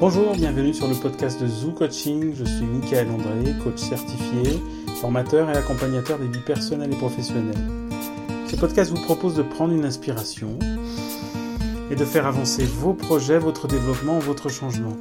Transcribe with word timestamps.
Bonjour, 0.00 0.32
bienvenue 0.36 0.72
sur 0.72 0.86
le 0.86 0.94
podcast 0.94 1.42
de 1.42 1.48
Zoo 1.48 1.72
Coaching. 1.72 2.32
Je 2.32 2.44
suis 2.44 2.64
Michael 2.64 3.08
André, 3.10 3.52
coach 3.64 3.78
certifié, 3.78 4.62
formateur 5.00 5.50
et 5.50 5.54
accompagnateur 5.54 6.20
des 6.20 6.28
vies 6.28 6.38
personnelles 6.38 6.92
et 6.92 6.96
professionnelles. 6.96 7.58
Ce 8.48 8.54
podcast 8.54 8.92
vous 8.92 9.02
propose 9.02 9.34
de 9.34 9.42
prendre 9.42 9.74
une 9.74 9.84
inspiration 9.84 10.56
et 11.90 11.96
de 11.96 12.04
faire 12.04 12.26
avancer 12.26 12.64
vos 12.64 12.94
projets, 12.94 13.40
votre 13.40 13.66
développement, 13.66 14.20
votre 14.20 14.48
changement. 14.48 14.96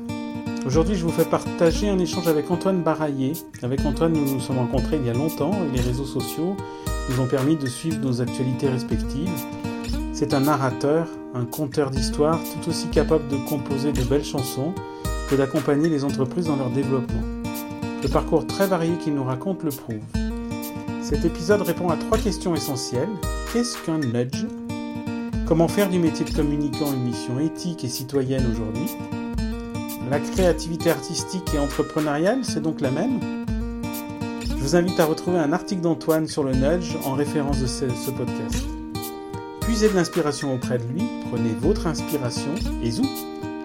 Aujourd'hui, 0.66 0.96
je 0.96 1.04
vous 1.04 1.12
fais 1.12 1.26
partager 1.26 1.88
un 1.88 2.00
échange 2.00 2.28
avec 2.28 2.50
Antoine 2.50 2.82
Baraillé. 2.82 3.34
Avec 3.62 3.86
Antoine, 3.86 4.14
nous 4.14 4.34
nous 4.34 4.40
sommes 4.40 4.58
rencontrés 4.58 4.98
il 4.98 5.06
y 5.06 5.12
a 5.12 5.14
longtemps 5.14 5.54
et 5.54 5.78
les 5.78 5.84
réseaux 5.84 6.06
sociaux 6.06 6.58
nous 7.12 7.20
ont 7.20 7.28
permis 7.28 7.56
de 7.56 7.68
suivre 7.68 8.00
nos 8.00 8.20
actualités 8.20 8.68
respectives. 8.68 9.30
C'est 10.20 10.34
un 10.34 10.40
narrateur, 10.40 11.08
un 11.36 11.46
conteur 11.46 11.92
d'histoires 11.92 12.40
tout 12.42 12.72
aussi 12.72 12.88
capable 12.88 13.28
de 13.28 13.38
composer 13.48 13.92
de 13.92 14.02
belles 14.02 14.26
chansons 14.26 14.74
que 15.30 15.36
d'accompagner 15.36 15.90
les 15.90 16.04
entreprises 16.04 16.48
dans 16.48 16.56
leur 16.56 16.72
développement. 16.72 17.22
Le 18.02 18.10
parcours 18.10 18.48
très 18.48 18.66
varié 18.66 18.96
qu'il 18.96 19.14
nous 19.14 19.24
raconte 19.24 19.62
le 19.62 19.70
prouve. 19.70 20.02
Cet 21.04 21.24
épisode 21.24 21.62
répond 21.62 21.90
à 21.90 21.98
trois 21.98 22.18
questions 22.18 22.56
essentielles. 22.56 23.12
Qu'est-ce 23.54 23.78
qu'un 23.86 24.00
nudge 24.00 24.48
Comment 25.46 25.68
faire 25.68 25.88
du 25.88 26.00
métier 26.00 26.26
de 26.26 26.36
communicant 26.36 26.92
une 26.92 27.04
mission 27.04 27.40
éthique 27.40 27.84
et 27.84 27.88
citoyenne 27.88 28.52
aujourd'hui? 28.52 28.90
La 30.10 30.20
créativité 30.20 30.90
artistique 30.90 31.54
et 31.54 31.60
entrepreneuriale, 31.60 32.40
c'est 32.42 32.64
donc 32.64 32.82
la 32.82 32.90
même? 32.90 33.20
Je 34.42 34.56
vous 34.56 34.76
invite 34.76 35.00
à 35.00 35.06
retrouver 35.06 35.38
un 35.38 35.54
article 35.54 35.82
d'Antoine 35.82 36.26
sur 36.26 36.44
le 36.44 36.54
nudge 36.54 36.96
en 37.06 37.14
référence 37.14 37.62
de 37.62 37.68
ce, 37.68 37.88
ce 37.88 38.10
podcast. 38.10 38.77
Puisez 39.68 39.90
de 39.90 39.96
l'inspiration 39.96 40.56
auprès 40.56 40.78
de 40.78 40.84
lui, 40.86 41.04
prenez 41.30 41.50
votre 41.50 41.88
inspiration 41.88 42.56
et 42.82 42.90
zou 42.90 43.04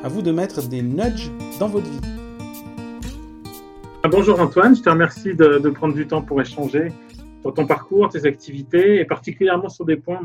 à 0.02 0.08
vous 0.08 0.20
de 0.20 0.32
mettre 0.32 0.68
des 0.68 0.82
nudges 0.82 1.30
dans 1.60 1.68
votre 1.68 1.86
vie. 1.86 2.00
Bonjour 4.10 4.40
Antoine, 4.40 4.74
je 4.74 4.82
te 4.82 4.90
remercie 4.90 5.36
de, 5.36 5.70
prendre 5.70 5.94
du 5.94 6.08
temps 6.08 6.20
pour 6.20 6.40
échanger 6.40 6.88
sur 7.42 7.54
ton 7.54 7.68
parcours, 7.68 8.08
tes 8.08 8.26
activités 8.26 8.98
et 8.98 9.04
particulièrement 9.04 9.68
sur 9.68 9.84
des 9.84 9.94
points 9.94 10.20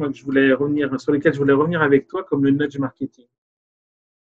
sur 0.97 1.11
lesquels 1.11 1.33
je 1.33 1.37
voulais 1.37 1.53
revenir 1.53 1.83
avec 1.83 2.07
toi, 2.07 2.23
comme 2.23 2.43
le 2.43 2.49
nudge 2.49 2.79
marketing. 2.79 3.27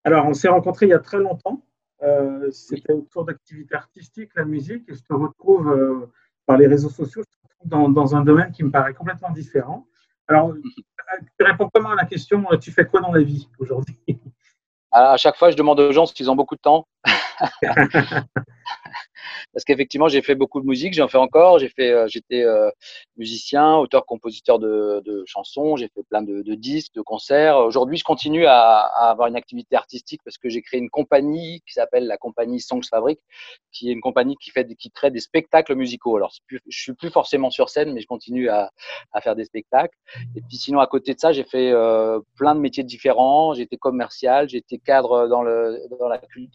Alors, 0.04 0.26
on 0.26 0.34
s'est 0.34 0.48
rencontrés 0.48 0.84
il 0.84 0.90
y 0.90 0.92
a 0.92 0.98
très 0.98 1.20
longtemps. 1.20 1.64
Euh, 2.02 2.50
C'était 2.50 2.92
autour 2.92 3.24
d'activités 3.24 3.76
artistiques, 3.76 4.32
la 4.36 4.44
musique, 4.44 4.84
et 4.90 4.94
je 4.94 5.02
te 5.02 5.14
retrouve 5.14 5.70
euh, 5.70 6.06
par 6.44 6.58
les 6.58 6.66
réseaux 6.66 6.90
sociaux 6.90 7.22
dans, 7.64 7.88
dans, 7.88 8.14
un 8.14 8.20
domaine 8.20 8.52
qui 8.52 8.62
me 8.62 8.70
paraît 8.70 8.92
complètement 8.92 9.30
différent. 9.30 9.86
Alors, 10.28 10.52
tu 11.38 11.44
réponds 11.44 11.70
comment 11.72 11.90
à 11.90 11.94
la 11.94 12.04
question 12.04 12.44
Tu 12.60 12.72
fais 12.72 12.86
quoi 12.86 13.00
dans 13.00 13.12
la 13.12 13.22
vie 13.22 13.48
aujourd'hui? 13.58 13.98
À 14.90 15.16
chaque 15.16 15.36
fois, 15.36 15.50
je 15.50 15.56
demande 15.56 15.78
aux 15.80 15.92
gens 15.92 16.06
s'ils 16.06 16.30
ont 16.30 16.36
beaucoup 16.36 16.56
de 16.56 16.60
temps. 16.60 16.86
parce 19.56 19.64
qu'effectivement, 19.64 20.08
j'ai 20.08 20.20
fait 20.20 20.34
beaucoup 20.34 20.60
de 20.60 20.66
musique, 20.66 20.92
j'en 20.92 21.08
fais 21.08 21.16
encore. 21.16 21.58
J'ai 21.58 21.70
fait, 21.70 21.90
euh, 21.90 22.06
j'étais 22.08 22.42
euh, 22.42 22.70
musicien, 23.16 23.78
auteur, 23.78 24.04
compositeur 24.04 24.58
de, 24.58 25.24
chansons. 25.24 25.76
J'ai 25.76 25.88
fait 25.88 26.02
plein 26.10 26.20
de, 26.20 26.54
disques, 26.56 26.92
de 26.92 27.00
concerts. 27.00 27.56
Aujourd'hui, 27.60 27.96
je 27.96 28.04
continue 28.04 28.44
à, 28.44 28.80
avoir 28.80 29.28
une 29.28 29.36
activité 29.36 29.74
artistique 29.74 30.20
parce 30.26 30.36
que 30.36 30.50
j'ai 30.50 30.60
créé 30.60 30.78
une 30.78 30.90
compagnie 30.90 31.62
qui 31.66 31.72
s'appelle 31.72 32.06
la 32.06 32.18
compagnie 32.18 32.60
Songs 32.60 32.82
Fabric, 32.82 33.18
qui 33.72 33.88
est 33.88 33.92
une 33.92 34.02
compagnie 34.02 34.36
qui 34.36 34.50
fait, 34.50 34.68
qui 34.74 34.90
crée 34.90 35.10
des 35.10 35.20
spectacles 35.20 35.74
musicaux. 35.74 36.16
Alors, 36.16 36.34
plus, 36.46 36.60
je 36.68 36.78
suis 36.78 36.92
plus 36.92 37.08
forcément 37.08 37.48
sur 37.48 37.70
scène, 37.70 37.94
mais 37.94 38.02
je 38.02 38.06
continue 38.06 38.50
à, 38.50 38.70
faire 39.22 39.36
des 39.36 39.46
spectacles. 39.46 39.96
Et 40.36 40.42
puis, 40.42 40.58
sinon, 40.58 40.80
à 40.80 40.86
côté 40.86 41.14
de 41.14 41.18
ça, 41.18 41.32
j'ai 41.32 41.44
fait 41.44 41.72
euh, 41.72 42.20
plein 42.36 42.54
de 42.54 42.60
métiers 42.60 42.84
différents. 42.84 43.54
J'étais 43.54 43.78
commercial, 43.78 44.50
j'étais 44.50 44.76
cadre 44.76 45.26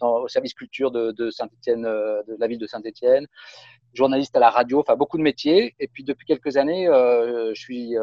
au 0.02 0.28
service 0.28 0.54
culture 0.54 0.92
de, 0.92 1.10
de 1.10 2.36
la 2.38 2.46
ville 2.46 2.60
de 2.60 2.66
Saint-Étienne 2.68 2.91
journaliste 3.94 4.36
à 4.36 4.40
la 4.40 4.50
radio, 4.50 4.80
enfin 4.80 4.96
beaucoup 4.96 5.18
de 5.18 5.22
métiers. 5.22 5.74
Et 5.78 5.88
puis 5.88 6.04
depuis 6.04 6.26
quelques 6.26 6.56
années, 6.56 6.88
euh, 6.88 7.52
je 7.54 7.60
suis 7.60 7.96
euh, 7.96 8.02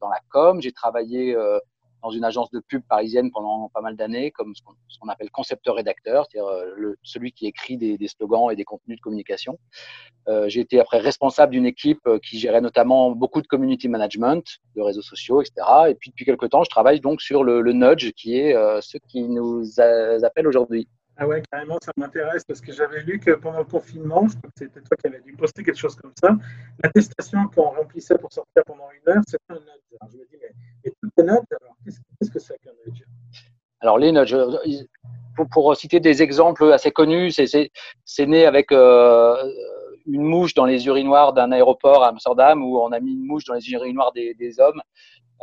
dans 0.00 0.08
la 0.08 0.20
com. 0.30 0.60
J'ai 0.60 0.72
travaillé 0.72 1.34
euh, 1.34 1.58
dans 2.02 2.10
une 2.10 2.24
agence 2.24 2.50
de 2.50 2.60
pub 2.60 2.82
parisienne 2.88 3.30
pendant 3.32 3.70
pas 3.74 3.80
mal 3.80 3.96
d'années, 3.96 4.30
comme 4.30 4.54
ce 4.54 4.98
qu'on 5.00 5.08
appelle 5.08 5.30
concepteur-rédacteur, 5.30 6.26
c'est-à-dire 6.30 6.48
celui 7.02 7.32
qui 7.32 7.46
écrit 7.46 7.76
des, 7.76 7.98
slogans 8.06 8.52
et 8.52 8.56
des 8.56 8.62
contenus 8.62 8.98
de 8.98 9.02
communication. 9.02 9.58
J'ai 10.46 10.60
été 10.60 10.78
après 10.78 10.98
responsable 10.98 11.50
d'une 11.50 11.66
équipe 11.66 12.08
qui 12.22 12.38
gérait 12.38 12.60
notamment 12.60 13.10
beaucoup 13.10 13.42
de 13.42 13.48
community 13.48 13.88
management, 13.88 14.44
de 14.76 14.80
réseaux 14.80 15.02
sociaux, 15.02 15.42
etc. 15.42 15.66
Et 15.88 15.96
puis 15.96 16.10
depuis 16.10 16.24
quelques 16.24 16.50
temps, 16.50 16.62
je 16.62 16.70
travaille 16.70 17.00
donc 17.00 17.20
sur 17.20 17.42
le 17.42 17.72
nudge, 17.72 18.12
qui 18.12 18.36
est 18.36 18.54
ce 18.80 18.96
qui 19.08 19.24
nous 19.24 19.80
appelle 19.80 20.46
aujourd'hui. 20.46 20.86
Ah 21.20 21.26
ouais, 21.26 21.42
carrément, 21.50 21.78
ça 21.82 21.90
m'intéresse 21.96 22.44
parce 22.44 22.60
que 22.60 22.72
j'avais 22.72 23.02
lu 23.02 23.18
que 23.18 23.32
pendant 23.32 23.58
le 23.58 23.64
confinement, 23.64 24.28
je 24.28 24.36
crois 24.36 24.50
que 24.50 24.58
c'était 24.58 24.80
toi 24.80 24.96
qui 24.96 25.08
avais 25.08 25.20
dû 25.20 25.32
poster 25.32 25.64
quelque 25.64 25.76
chose 25.76 25.96
comme 25.96 26.12
ça, 26.14 26.36
l'attestation 26.82 27.48
qu'on 27.48 27.70
remplissait 27.70 28.16
pour 28.18 28.32
sortir 28.32 28.62
pendant 28.64 28.88
une 28.92 29.12
heure, 29.12 29.22
c'était 29.26 29.42
un 29.48 29.54
nudge. 29.54 29.98
Alors, 30.00 30.12
je 30.12 30.16
me 30.16 30.24
dis, 30.26 30.36
mais, 30.40 30.52
mais 30.84 30.92
tout 31.02 31.10
est 31.18 31.22
nudge, 31.24 31.46
alors 31.60 31.76
qu'est-ce 31.84 32.30
que 32.30 32.38
c'est 32.38 32.56
qu'un 32.60 32.70
nudge? 32.86 33.02
Alors, 33.80 33.98
les 33.98 34.12
nudges, 34.12 34.36
pour, 35.34 35.48
pour, 35.48 35.76
citer 35.76 35.98
des 35.98 36.22
exemples 36.22 36.72
assez 36.72 36.92
connus, 36.92 37.32
c'est 37.32 38.26
né 38.26 38.46
avec 38.46 38.70
euh, 38.70 39.36
une 40.06 40.22
mouche 40.22 40.54
dans 40.54 40.66
les 40.66 40.86
urinoirs 40.86 41.32
d'un 41.32 41.50
aéroport 41.50 42.04
à 42.04 42.10
Amsterdam 42.10 42.62
où 42.62 42.78
on 42.78 42.92
a 42.92 43.00
mis 43.00 43.14
une 43.14 43.26
mouche 43.26 43.44
dans 43.44 43.54
les 43.54 43.70
urinoirs 43.70 44.12
des, 44.12 44.34
des 44.34 44.60
hommes. 44.60 44.80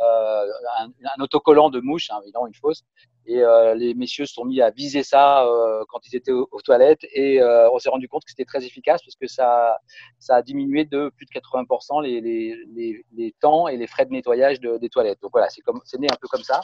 Euh, 0.00 0.44
un, 0.78 0.88
un, 0.88 1.22
autocollant 1.22 1.70
de 1.70 1.80
mouche, 1.80 2.10
hein, 2.10 2.20
évidemment 2.22 2.46
une 2.46 2.54
fausse, 2.54 2.84
et 3.24 3.42
euh, 3.42 3.74
les 3.74 3.94
messieurs 3.94 4.26
se 4.26 4.34
sont 4.34 4.44
mis 4.44 4.60
à 4.60 4.70
viser 4.70 5.02
ça 5.02 5.46
euh, 5.46 5.84
quand 5.88 6.00
ils 6.06 6.14
étaient 6.14 6.32
aux, 6.32 6.60
toilettes 6.62 7.04
et 7.14 7.40
on 7.72 7.78
s'est 7.78 7.88
rendu 7.88 8.06
compte 8.08 8.24
que 8.24 8.30
c'était 8.30 8.44
très 8.44 8.64
efficace 8.64 9.02
parce 9.02 9.16
que 9.16 9.26
ça, 9.26 9.78
ça 10.18 10.36
a 10.36 10.42
diminué 10.42 10.84
de 10.84 11.10
plus 11.16 11.26
de 11.26 11.30
80% 11.30 12.02
les, 12.02 12.20
les, 12.20 12.56
les, 12.74 13.04
les, 13.16 13.34
temps 13.40 13.68
et 13.68 13.76
les 13.76 13.86
frais 13.86 14.04
de 14.04 14.10
nettoyage 14.10 14.60
de, 14.60 14.76
des 14.76 14.88
toilettes. 14.90 15.20
Donc 15.22 15.32
voilà, 15.32 15.48
c'est 15.48 15.98
né 15.98 16.08
un 16.10 16.16
peu 16.20 16.28
comme 16.28 16.42
ça. 16.42 16.60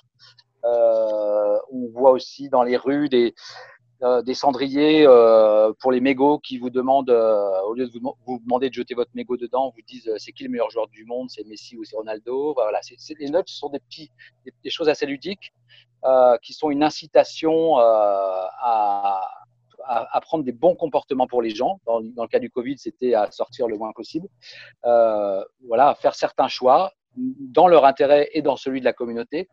Euh, 0.65 1.59
on 1.73 1.89
voit 1.89 2.13
aussi 2.13 2.49
dans 2.49 2.63
les 2.63 2.77
rues 2.77 3.09
des, 3.09 3.35
des 4.25 4.35
cendriers 4.35 5.07
euh, 5.07 5.73
pour 5.81 5.93
les 5.93 6.01
mégots 6.01 6.39
qui 6.39 6.59
vous 6.59 6.71
demandent, 6.71 7.11
au 7.11 7.75
lieu 7.75 7.87
de 7.87 7.93
vous, 8.27 8.39
demander 8.41 8.69
de 8.69 8.75
jeter 8.75 8.95
votre 8.95 9.13
mégot 9.15 9.37
dedans, 9.37 9.73
vous 9.75 9.83
disent 9.87 10.11
c'est 10.19 10.33
qui 10.33 10.45
le 10.45 10.51
meilleur 10.51 10.71
joueur 10.71 10.89
du 10.89 11.05
monde, 11.05 11.31
c'est 11.31 11.47
Messi 11.47 11.77
ou 11.77 11.85
c'est 11.85 11.97
Ronaldo? 11.97 12.55
Voilà, 12.55 12.81
c'est, 12.83 12.97
les 13.19 13.31
notes 13.31 13.49
sont 13.49 13.69
des 13.69 13.79
petits, 13.79 14.11
des, 14.45 14.71
choses 14.71 14.89
assez 14.89 15.07
ludiques 15.07 15.53
euh, 16.05 16.37
qui 16.43 16.53
sont 16.53 16.71
une 16.71 16.83
incitation 16.83 17.79
euh, 17.79 17.83
à, 17.83 19.21
à, 19.85 20.21
prendre 20.21 20.45
des 20.45 20.53
bons 20.53 20.75
comportements 20.75 21.27
pour 21.27 21.43
les 21.43 21.51
gens. 21.51 21.81
Dans, 21.87 22.01
le 22.01 22.29
cas 22.29 22.39
du 22.39 22.51
Covid, 22.51 22.79
c'était 22.79 23.15
à 23.15 23.31
sortir 23.31 23.69
le 23.69 23.77
moins 23.77 23.93
possible. 23.93 24.29
Euh, 24.85 25.45
voilà, 25.67 25.91
à 25.91 25.95
faire 25.95 26.15
certains 26.15 26.49
choix 26.49 26.93
dans 27.17 27.69
leur 27.69 27.85
intérêt 27.85 28.31
et 28.33 28.43
dans 28.43 28.57
celui 28.57 28.81
de 28.81 28.85
la 28.85 28.93
communauté. 28.93 29.49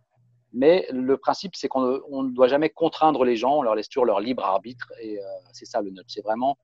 Mais 0.53 0.87
le 0.91 1.17
principe, 1.17 1.55
c'est 1.55 1.67
qu'on 1.67 2.23
ne 2.23 2.31
doit 2.31 2.47
jamais 2.47 2.69
contraindre 2.69 3.23
les 3.23 3.35
gens, 3.35 3.57
on 3.57 3.61
leur 3.61 3.75
laisse 3.75 3.87
toujours 3.87 4.05
leur 4.05 4.19
libre 4.19 4.43
arbitre. 4.43 4.91
Et 5.01 5.19
euh, 5.19 5.23
c'est 5.53 5.65
ça 5.65 5.81
le 5.81 5.91
nudge. 5.91 6.05
C'est 6.07 6.23
vraiment 6.23 6.57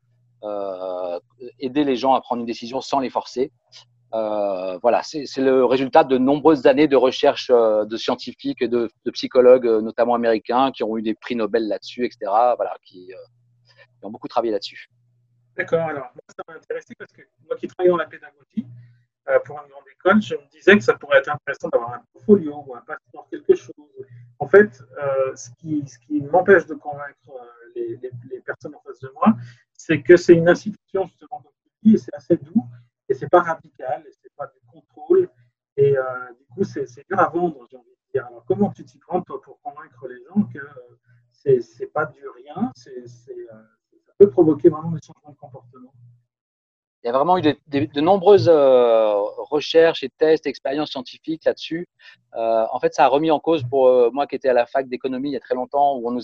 euh, 0.44 1.19
aider 1.59 1.84
les 1.84 1.96
gens 1.96 2.13
à 2.13 2.22
prendre 2.22 2.40
une 2.41 2.47
décision 2.47 2.81
sans 2.81 3.00
les 3.00 3.09
forcer. 3.09 3.51
Euh, 4.13 4.78
voilà, 4.81 5.01
c'est 5.03 5.25
le 5.38 5.66
résultat 5.66 6.03
de 6.03 6.18
nombreuses 6.18 6.68
années 6.68 6.88
de 6.88 6.96
recherche 6.96 7.50
de 7.50 7.97
scientifiques 7.97 8.62
et 8.62 8.68
de, 8.68 8.90
psychologues, 9.12 9.66
notamment 9.66 10.16
américains, 10.16 10.72
qui 10.72 10.84
ont 10.84 10.97
eu 10.97 11.02
des 11.02 11.16
prix 11.16 11.35
Nobel 11.35 11.67
là-dessus, 11.67 12.06
etc. 12.06 12.19
Voilà, 12.56 12.75
qui, 12.85 13.12
ont 14.02 14.12
beaucoup 14.12 14.28
travaillé 14.28 14.53
là-dessus. 14.53 14.90
D'accord. 15.57 15.81
Alors, 15.81 16.06
moi, 16.13 16.22
ça 16.29 16.44
m'a 16.47 16.56
intéressé 16.56 16.94
parce 16.97 17.12
que 17.12 17.22
moi 17.47 17.56
qui 17.57 17.67
travaille 17.67 17.90
dans 17.90 17.97
la 17.97 18.06
pédagogie 18.06 18.66
pour 19.46 19.59
une 19.61 19.70
grande 19.70 19.88
école, 19.91 20.22
je 20.22 20.35
me 20.35 20.52
disais 20.52 20.78
que 20.78 20.84
ça 20.84 20.94
pourrait 20.94 21.17
être 21.20 21.29
intéressant 21.29 21.70
d'avoir 21.70 21.94
un 21.94 22.02
portfolio 22.14 22.64
ou 22.67 22.76
un 22.76 22.82
passeport, 22.82 23.28
quelque 23.29 23.55
chose. 23.55 23.73
En 24.40 24.47
fait, 24.47 24.84
ce 25.35 25.49
qui, 25.58 25.84
ce 25.88 25.97
qui 25.99 26.22
m'empêche 26.22 26.66
de 26.67 26.76
convaincre 26.76 27.32
les, 27.76 27.99
les, 28.29 28.40
personnes 28.41 28.76
en 28.76 28.82
face 28.82 28.99
de 28.99 29.09
moi, 29.16 29.35
c'est 29.73 30.02
que 30.02 30.16
c'est 30.16 30.34
une 30.34 30.47
institution, 30.47 31.08
justement, 31.08 31.44
dis, 31.82 31.96
et 31.96 31.97
c'est 31.97 32.14
assez 32.14 32.38
doux 32.38 32.66
et 33.09 33.14
c'est 33.14 33.29
pas 33.29 33.41
radical, 33.41 34.03
et 34.08 34.11
c'est 34.11 34.34
pas 34.35 34.47
du 34.47 34.59
contrôle, 34.72 35.29
et 35.78 35.97
euh, 35.97 36.03
du 36.38 36.46
coup, 36.46 36.64
c'est 36.64 36.85
dur 37.08 37.20
à 37.20 37.29
vendre, 37.29 37.66
j'ai 37.70 37.78
envie 37.78 37.90
de 37.90 38.11
dire. 38.11 38.26
Alors, 38.28 38.44
comment 38.46 38.72
tu 38.72 38.84
t'y 38.84 38.97
prends, 38.97 39.22
toi, 39.22 39.41
pour 39.41 39.61
convaincre 39.61 40.08
les 40.08 40.23
gens 40.23 40.44
que 40.44 40.59
euh, 40.59 41.61
c'est 41.61 41.91
pas 41.94 42.05
du 42.05 42.28
rien, 42.29 42.72
c'est 42.76 42.97
euh, 42.97 43.64
ça 44.05 44.14
peut 44.17 44.29
provoquer 44.29 44.70
vraiment 44.70 44.91
des 44.91 45.02
changements 45.02 45.32
de 45.32 45.38
comportement 45.38 45.65
il 47.05 47.09
y 47.09 47.11
a 47.11 47.13
vraiment 47.13 47.37
eu 47.37 47.43
de, 47.43 48.02
nombreuses 48.02 48.49
euh, 48.49 49.13
recherches 49.52 50.02
et 50.02 50.09
tests, 50.09 50.47
expériences 50.47 50.90
scientifiques 50.90 51.46
là-dessus. 51.46 51.87
Euh, 52.35 52.66
en 52.72 52.79
fait, 52.79 52.96
ça 52.96 53.05
a 53.05 53.07
remis 53.07 53.29
en 53.29 53.40
cause 53.40 53.63
pour 53.63 53.87
euh, 53.87 54.09
moi 54.11 54.25
qui 54.25 54.35
étais 54.35 54.49
à 54.49 54.53
la 54.53 54.66
fac 54.66 54.87
d'économie 54.87 55.29
il 55.29 55.34
y 55.34 55.37
a 55.37 55.40
très 55.40 55.53
longtemps, 55.53 55.97
où 55.97 56.09
on 56.09 56.11
nous, 56.11 56.23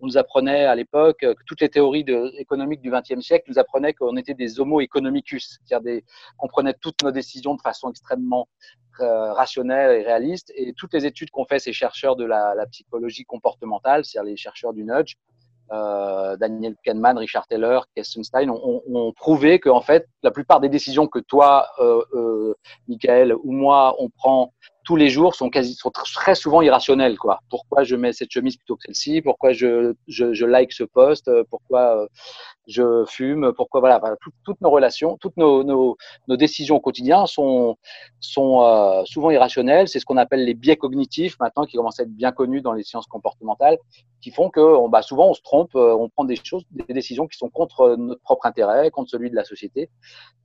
on 0.00 0.06
nous 0.06 0.16
apprenait 0.16 0.64
à 0.64 0.74
l'époque 0.74 1.18
que 1.20 1.34
toutes 1.46 1.60
les 1.60 1.68
théories 1.68 2.06
économiques 2.38 2.80
du 2.80 2.90
XXe 2.90 3.20
siècle 3.20 3.44
nous 3.48 3.58
apprenaient 3.58 3.92
qu'on 3.92 4.16
était 4.16 4.32
des 4.32 4.58
homo 4.58 4.80
economicus, 4.80 5.58
c'est-à-dire 5.66 6.00
qu'on 6.38 6.48
prenait 6.48 6.72
toutes 6.72 7.02
nos 7.02 7.10
décisions 7.10 7.54
de 7.54 7.60
façon 7.60 7.90
extrêmement 7.90 8.48
rationnelle 8.98 10.00
et 10.00 10.02
réaliste. 10.02 10.50
Et 10.56 10.72
toutes 10.72 10.94
les 10.94 11.04
études 11.04 11.30
qu'ont 11.30 11.44
fait 11.44 11.58
ces 11.58 11.74
chercheurs 11.74 12.16
de 12.16 12.24
la 12.24 12.66
psychologie 12.70 13.26
comportementale, 13.26 14.06
c'est-à-dire 14.06 14.30
les 14.30 14.38
chercheurs 14.38 14.72
du 14.72 14.82
nudge, 14.82 15.16
euh, 15.72 16.36
Daniel 16.36 16.76
Kahneman, 16.84 17.18
Richard 17.18 17.46
Taylor, 17.46 17.86
Kestenstein 17.94 18.50
ont, 18.50 18.82
ont, 18.86 19.12
prouvé 19.12 19.58
que 19.58 19.68
en 19.68 19.80
fait, 19.80 20.06
la 20.22 20.30
plupart 20.30 20.60
des 20.60 20.68
décisions 20.68 21.06
que 21.06 21.18
toi, 21.18 21.66
euh, 21.80 22.02
euh, 22.14 22.54
Michael 22.88 23.34
ou 23.34 23.52
moi, 23.52 23.96
on 23.98 24.08
prend 24.08 24.52
tous 24.86 24.96
les 24.96 25.08
jours 25.08 25.34
sont 25.34 25.50
quasi 25.50 25.74
sont 25.74 25.90
très 25.90 26.36
souvent 26.36 26.62
irrationnels 26.62 27.18
quoi. 27.18 27.40
Pourquoi 27.50 27.82
je 27.82 27.96
mets 27.96 28.12
cette 28.12 28.30
chemise 28.30 28.56
plutôt 28.56 28.76
que 28.76 28.84
celle-ci? 28.86 29.20
Pourquoi 29.20 29.52
je, 29.52 29.94
je, 30.06 30.32
je, 30.32 30.46
like 30.46 30.72
ce 30.72 30.84
poste? 30.84 31.28
Pourquoi 31.50 32.02
euh, 32.02 32.06
je 32.68 33.04
fume? 33.06 33.52
Pourquoi 33.56 33.80
voilà, 33.80 34.00
toutes 34.44 34.60
nos 34.60 34.70
relations, 34.70 35.18
toutes 35.20 35.36
nos, 35.36 35.64
nos, 35.64 35.96
nos, 36.28 36.36
décisions 36.36 36.76
au 36.76 36.80
quotidien 36.80 37.26
sont 37.26 37.76
sont 38.20 38.62
euh, 38.62 39.02
souvent 39.04 39.30
irrationnelles. 39.30 39.88
C'est 39.88 39.98
ce 39.98 40.06
qu'on 40.06 40.16
appelle 40.16 40.44
les 40.44 40.54
biais 40.54 40.76
cognitifs 40.76 41.36
maintenant 41.40 41.64
qui 41.64 41.76
commencent 41.76 41.98
à 41.98 42.04
être 42.04 42.14
bien 42.14 42.30
connus 42.30 42.62
dans 42.62 42.72
les 42.72 42.84
sciences 42.84 43.06
comportementales, 43.06 43.78
qui 44.20 44.30
font 44.30 44.50
que 44.50 44.60
on, 44.60 44.88
bah, 44.88 45.02
souvent 45.02 45.30
on 45.30 45.34
se 45.34 45.42
trompe, 45.42 45.74
euh, 45.74 45.96
on 45.98 46.08
prend 46.08 46.24
des 46.24 46.36
choses, 46.36 46.62
des 46.70 46.94
décisions 46.94 47.26
qui 47.26 47.36
sont 47.36 47.50
contre 47.50 47.96
notre 47.96 48.22
propre 48.22 48.46
intérêt, 48.46 48.92
contre 48.92 49.10
celui 49.10 49.30
de 49.30 49.34
la 49.34 49.44
société. 49.44 49.90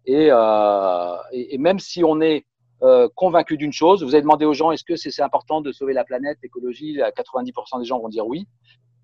Et, 0.08 0.30
euh, 0.32 1.16
et 1.32 1.60
même 1.60 1.78
si 1.78 2.04
on 2.04 2.22
est 2.22 2.46
euh, 2.84 3.08
convaincu 3.16 3.58
d'une 3.58 3.74
chose. 3.74 4.04
Vous 4.04 4.16
avez 4.16 4.22
demandé 4.22 4.46
aux 4.46 4.54
gens 4.54 4.72
est-ce 4.72 4.84
que 4.84 4.96
c'est 4.96 5.22
important 5.22 5.62
de 5.62 5.72
sauver 5.72 5.94
la 5.94 6.04
planète, 6.04 6.40
l'écologie? 6.42 6.98
90% 6.98 7.80
des 7.80 7.86
gens 7.86 8.00
vont 8.00 8.10
dire 8.10 8.26
oui. 8.26 8.48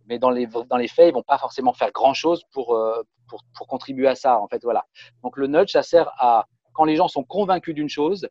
Mais 0.08 0.20
dans 0.20 0.30
les, 0.30 0.48
dans 0.48 0.78
les 0.78 0.88
faits, 0.88 1.10
ils 1.10 1.14
vont 1.14 1.24
pas 1.24 1.38
forcément 1.38 1.74
faire 1.74 1.92
grand-chose 1.92 2.44
pour, 2.54 2.76
euh, 2.76 3.04
pour, 3.28 3.44
pour, 3.56 3.68
contribuer 3.68 4.08
à 4.08 4.16
ça. 4.16 4.40
En 4.40 4.48
fait, 4.48 4.64
voilà. 4.64 4.86
Donc 5.22 5.38
le 5.38 5.48
nudge, 5.48 5.72
ça 5.72 5.84
sert 5.84 6.10
à 6.18 6.46
quand 6.74 6.86
les 6.86 6.96
gens 6.96 7.08
sont 7.08 7.24
convaincus 7.24 7.76
d'une 7.76 7.90
chose. 7.90 8.28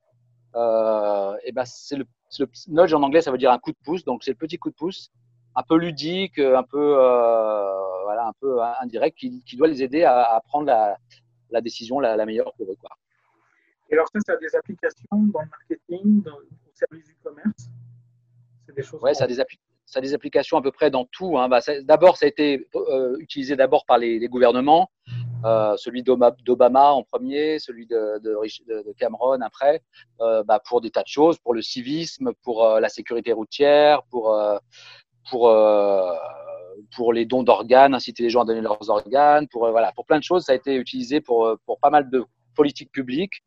Euh, 0.54 1.36
et 1.44 1.52
ben 1.52 1.64
c'est 1.66 1.96
le, 1.96 2.06
le, 2.38 2.48
nudge 2.68 2.94
en 2.94 3.02
anglais, 3.02 3.20
ça 3.20 3.30
veut 3.30 3.38
dire 3.38 3.52
un 3.52 3.58
coup 3.58 3.72
de 3.72 3.78
pouce. 3.84 4.04
Donc 4.04 4.24
c'est 4.24 4.30
le 4.32 4.36
petit 4.36 4.56
coup 4.58 4.70
de 4.70 4.74
pouce, 4.74 5.10
un 5.54 5.62
peu 5.62 5.76
ludique, 5.76 6.38
un 6.38 6.62
peu 6.62 6.96
euh, 6.98 8.02
voilà, 8.04 8.26
un 8.26 8.32
peu 8.40 8.60
indirect, 8.80 9.18
qui, 9.18 9.42
qui 9.44 9.56
doit 9.56 9.68
les 9.68 9.82
aider 9.82 10.02
à, 10.02 10.22
à 10.22 10.40
prendre 10.40 10.66
la, 10.66 10.96
la 11.50 11.60
décision 11.60 12.00
la, 12.00 12.16
la 12.16 12.26
meilleure 12.26 12.52
pour 12.54 12.70
eux. 12.70 12.76
Quoi. 12.80 12.90
Et 13.90 13.94
alors 13.94 14.06
ça, 14.12 14.18
ça 14.26 14.32
a 14.32 14.36
des 14.36 14.54
applications 14.54 15.06
dans 15.10 15.40
le 15.40 15.48
marketing, 15.48 16.22
dans, 16.22 16.36
au 16.36 16.74
service 16.74 17.04
du 17.04 17.14
commerce 17.22 17.68
C'est 18.66 18.74
des 18.74 18.82
choses. 18.82 19.00
Ouais, 19.02 19.14
ça 19.14 19.24
a 19.24 19.26
des, 19.26 19.36
ça 19.36 19.98
a 20.00 20.02
des 20.02 20.14
applications 20.14 20.58
à 20.58 20.62
peu 20.62 20.72
près 20.72 20.90
dans 20.90 21.04
tout. 21.04 21.38
Hein. 21.38 21.48
Bah, 21.48 21.60
d'abord, 21.82 22.16
ça 22.16 22.26
a 22.26 22.28
été 22.28 22.68
euh, 22.74 23.16
utilisé 23.20 23.54
d'abord 23.54 23.86
par 23.86 23.98
les, 23.98 24.18
les 24.18 24.28
gouvernements, 24.28 24.90
euh, 25.44 25.76
celui 25.76 26.02
d'Obama 26.02 26.90
en 26.92 27.04
premier, 27.04 27.60
celui 27.60 27.86
de, 27.86 28.18
de, 28.18 28.82
de 28.82 28.92
Cameron 28.98 29.40
après, 29.40 29.82
euh, 30.20 30.42
bah, 30.42 30.60
pour 30.66 30.80
des 30.80 30.90
tas 30.90 31.02
de 31.02 31.08
choses, 31.08 31.38
pour 31.38 31.54
le 31.54 31.62
civisme, 31.62 32.32
pour 32.42 32.66
la 32.80 32.88
sécurité 32.88 33.32
routière, 33.32 34.02
pour 34.10 34.36
pour 35.30 35.52
pour 36.94 37.12
les 37.12 37.24
dons 37.24 37.42
d'organes, 37.42 37.94
inciter 37.94 38.22
les 38.24 38.30
gens 38.30 38.42
à 38.42 38.44
donner 38.44 38.60
leurs 38.60 38.90
organes, 38.90 39.46
pour 39.48 39.70
voilà, 39.70 39.92
pour 39.92 40.04
plein 40.04 40.18
de 40.18 40.24
choses, 40.24 40.44
ça 40.44 40.52
a 40.52 40.54
été 40.56 40.74
utilisé 40.74 41.20
pour 41.20 41.56
pour 41.64 41.78
pas 41.78 41.90
mal 41.90 42.10
de 42.10 42.24
politiques 42.54 42.90
publiques 42.90 43.44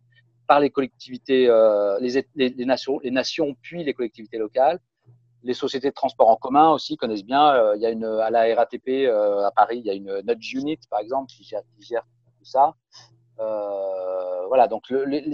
par 0.49 0.59
les 0.59 0.71
collectivités, 0.71 1.47
euh, 1.47 1.99
les, 1.99 2.65
nations, 2.65 2.99
les 3.03 3.11
nations, 3.11 3.55
puis 3.61 3.83
les 3.83 3.93
collectivités 3.93 4.39
locales. 4.39 4.79
Les 5.43 5.53
sociétés 5.53 5.89
de 5.89 5.93
transport 5.93 6.27
en 6.27 6.37
commun 6.37 6.71
aussi 6.71 6.97
connaissent 6.97 7.23
bien. 7.23 7.53
Euh, 7.53 7.75
il 7.75 7.83
y 7.83 7.85
a 7.85 7.91
une 7.91 8.03
à 8.03 8.31
la 8.31 8.55
RATP 8.55 8.87
euh, 8.87 9.45
à 9.45 9.51
Paris, 9.51 9.77
il 9.77 9.85
y 9.85 9.91
a 9.91 9.93
une 9.93 10.21
Nudge 10.27 10.53
Unit 10.55 10.79
par 10.89 11.01
exemple 11.01 11.27
qui 11.27 11.43
gère, 11.43 11.61
tout 12.39 12.45
ça. 12.45 12.73
Voilà, 14.47 14.67
donc 14.67 14.85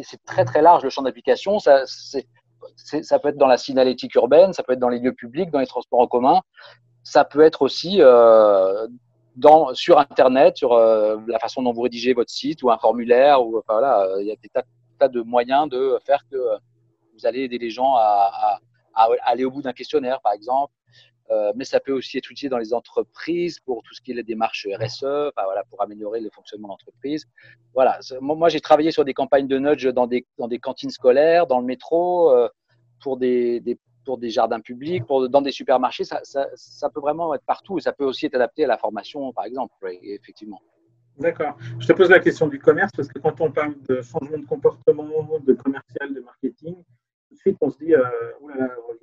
c'est 0.03 0.21
très 0.25 0.43
très 0.43 0.61
large 0.61 0.83
le 0.83 0.89
champ 0.89 1.01
d'application. 1.01 1.59
Ça, 1.59 1.85
peut 3.21 3.29
être 3.29 3.37
dans 3.37 3.47
la 3.47 3.57
signalétique 3.57 4.13
urbaine, 4.15 4.51
ça 4.51 4.63
peut 4.63 4.73
être 4.73 4.79
dans 4.79 4.89
les 4.89 4.99
lieux 4.99 5.13
publics, 5.13 5.49
dans 5.49 5.59
les 5.59 5.67
transports 5.67 6.01
en 6.01 6.07
commun. 6.07 6.41
Ça 7.03 7.23
peut 7.23 7.41
être 7.41 7.61
aussi 7.61 8.01
sur 9.73 9.97
Internet, 9.97 10.57
sur 10.57 10.77
la 10.77 11.39
façon 11.39 11.63
dont 11.63 11.71
vous 11.71 11.83
rédigez 11.83 12.13
votre 12.13 12.31
site 12.31 12.63
ou 12.63 12.69
un 12.69 12.77
formulaire. 12.77 13.39
Voilà, 13.69 14.09
il 14.19 14.27
y 14.27 14.31
a 14.31 14.35
des 14.35 14.49
tas, 14.49 14.65
tas 14.97 15.07
de 15.07 15.21
moyens 15.21 15.69
de 15.69 15.97
faire 16.05 16.25
que 16.29 16.37
vous 17.15 17.25
allez 17.25 17.41
aider 17.41 17.57
les 17.57 17.69
gens 17.69 17.95
à, 17.95 18.59
aller 18.93 19.45
au 19.45 19.51
bout 19.51 19.61
d'un 19.61 19.73
questionnaire, 19.73 20.21
par 20.21 20.33
exemple. 20.33 20.73
Euh, 21.31 21.51
mais 21.55 21.65
ça 21.65 21.79
peut 21.79 21.91
aussi 21.91 22.19
être 22.19 22.29
utilisé 22.29 22.49
dans 22.49 22.59
les 22.59 22.73
entreprises 22.73 23.59
pour 23.59 23.81
tout 23.81 23.95
ce 23.95 24.01
qui 24.01 24.11
est 24.11 24.13
les 24.13 24.23
démarches 24.23 24.67
RSE, 24.79 25.31
pour 25.69 25.81
améliorer 25.81 26.21
le 26.21 26.29
fonctionnement 26.29 26.67
de 26.67 26.73
l'entreprise. 26.73 27.25
Voilà. 27.73 27.99
Moi, 28.21 28.49
j'ai 28.49 28.61
travaillé 28.61 28.91
sur 28.91 29.03
des 29.03 29.15
campagnes 29.15 29.47
de 29.47 29.57
nudge 29.57 29.87
dans 29.87 30.05
des, 30.05 30.25
cantines 30.61 30.91
scolaires, 30.91 31.47
dans 31.47 31.59
le 31.59 31.65
métro, 31.65 32.31
euh, 32.31 32.47
pour 33.01 33.17
des, 33.17 33.61
jardins 34.23 34.59
publics, 34.59 35.03
dans 35.07 35.41
des 35.41 35.51
supermarchés. 35.51 36.03
Ça, 36.03 36.89
peut 36.93 37.01
vraiment 37.01 37.33
être 37.33 37.45
partout 37.45 37.79
ça 37.79 37.91
peut 37.91 38.05
aussi 38.05 38.27
être 38.27 38.35
adapté 38.35 38.65
à 38.65 38.67
la 38.67 38.77
formation, 38.77 39.33
par 39.33 39.45
exemple, 39.45 39.73
effectivement. 40.03 40.61
D'accord. 41.17 41.57
Je 41.79 41.87
te 41.87 41.93
pose 41.93 42.09
la 42.09 42.19
question 42.19 42.47
du 42.47 42.59
commerce 42.59 42.91
parce 42.95 43.07
que 43.07 43.19
quand 43.19 43.39
on 43.39 43.51
parle 43.51 43.75
de 43.87 44.01
changement 44.01 44.37
de 44.37 44.45
comportement, 44.45 45.39
de 45.39 45.53
commercial, 45.53 46.13
de 46.13 46.19
marketing, 46.19 46.75
tout 46.75 47.35
de 47.35 47.39
suite 47.39 47.57
on 47.61 47.69
se 47.69 47.77
dit, 47.77 47.93
euh, 47.93 48.03
oh 48.41 48.49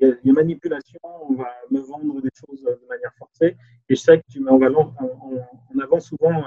il, 0.01 0.19
y 0.23 0.29
y 0.29 0.31
a 0.31 0.33
manipulation, 0.33 1.01
on 1.03 1.35
va 1.35 1.51
me 1.71 1.81
vendre 1.81 2.21
des 2.21 2.31
choses 2.35 2.63
de 2.63 2.87
manière 2.89 3.13
forcée. 3.19 3.57
Et 3.89 3.95
je 3.95 4.01
sais 4.01 4.19
que 4.19 4.25
tu 4.31 4.41
mets 4.41 4.51
en, 4.51 4.61
avant 5.83 6.01
souvent 6.01 6.45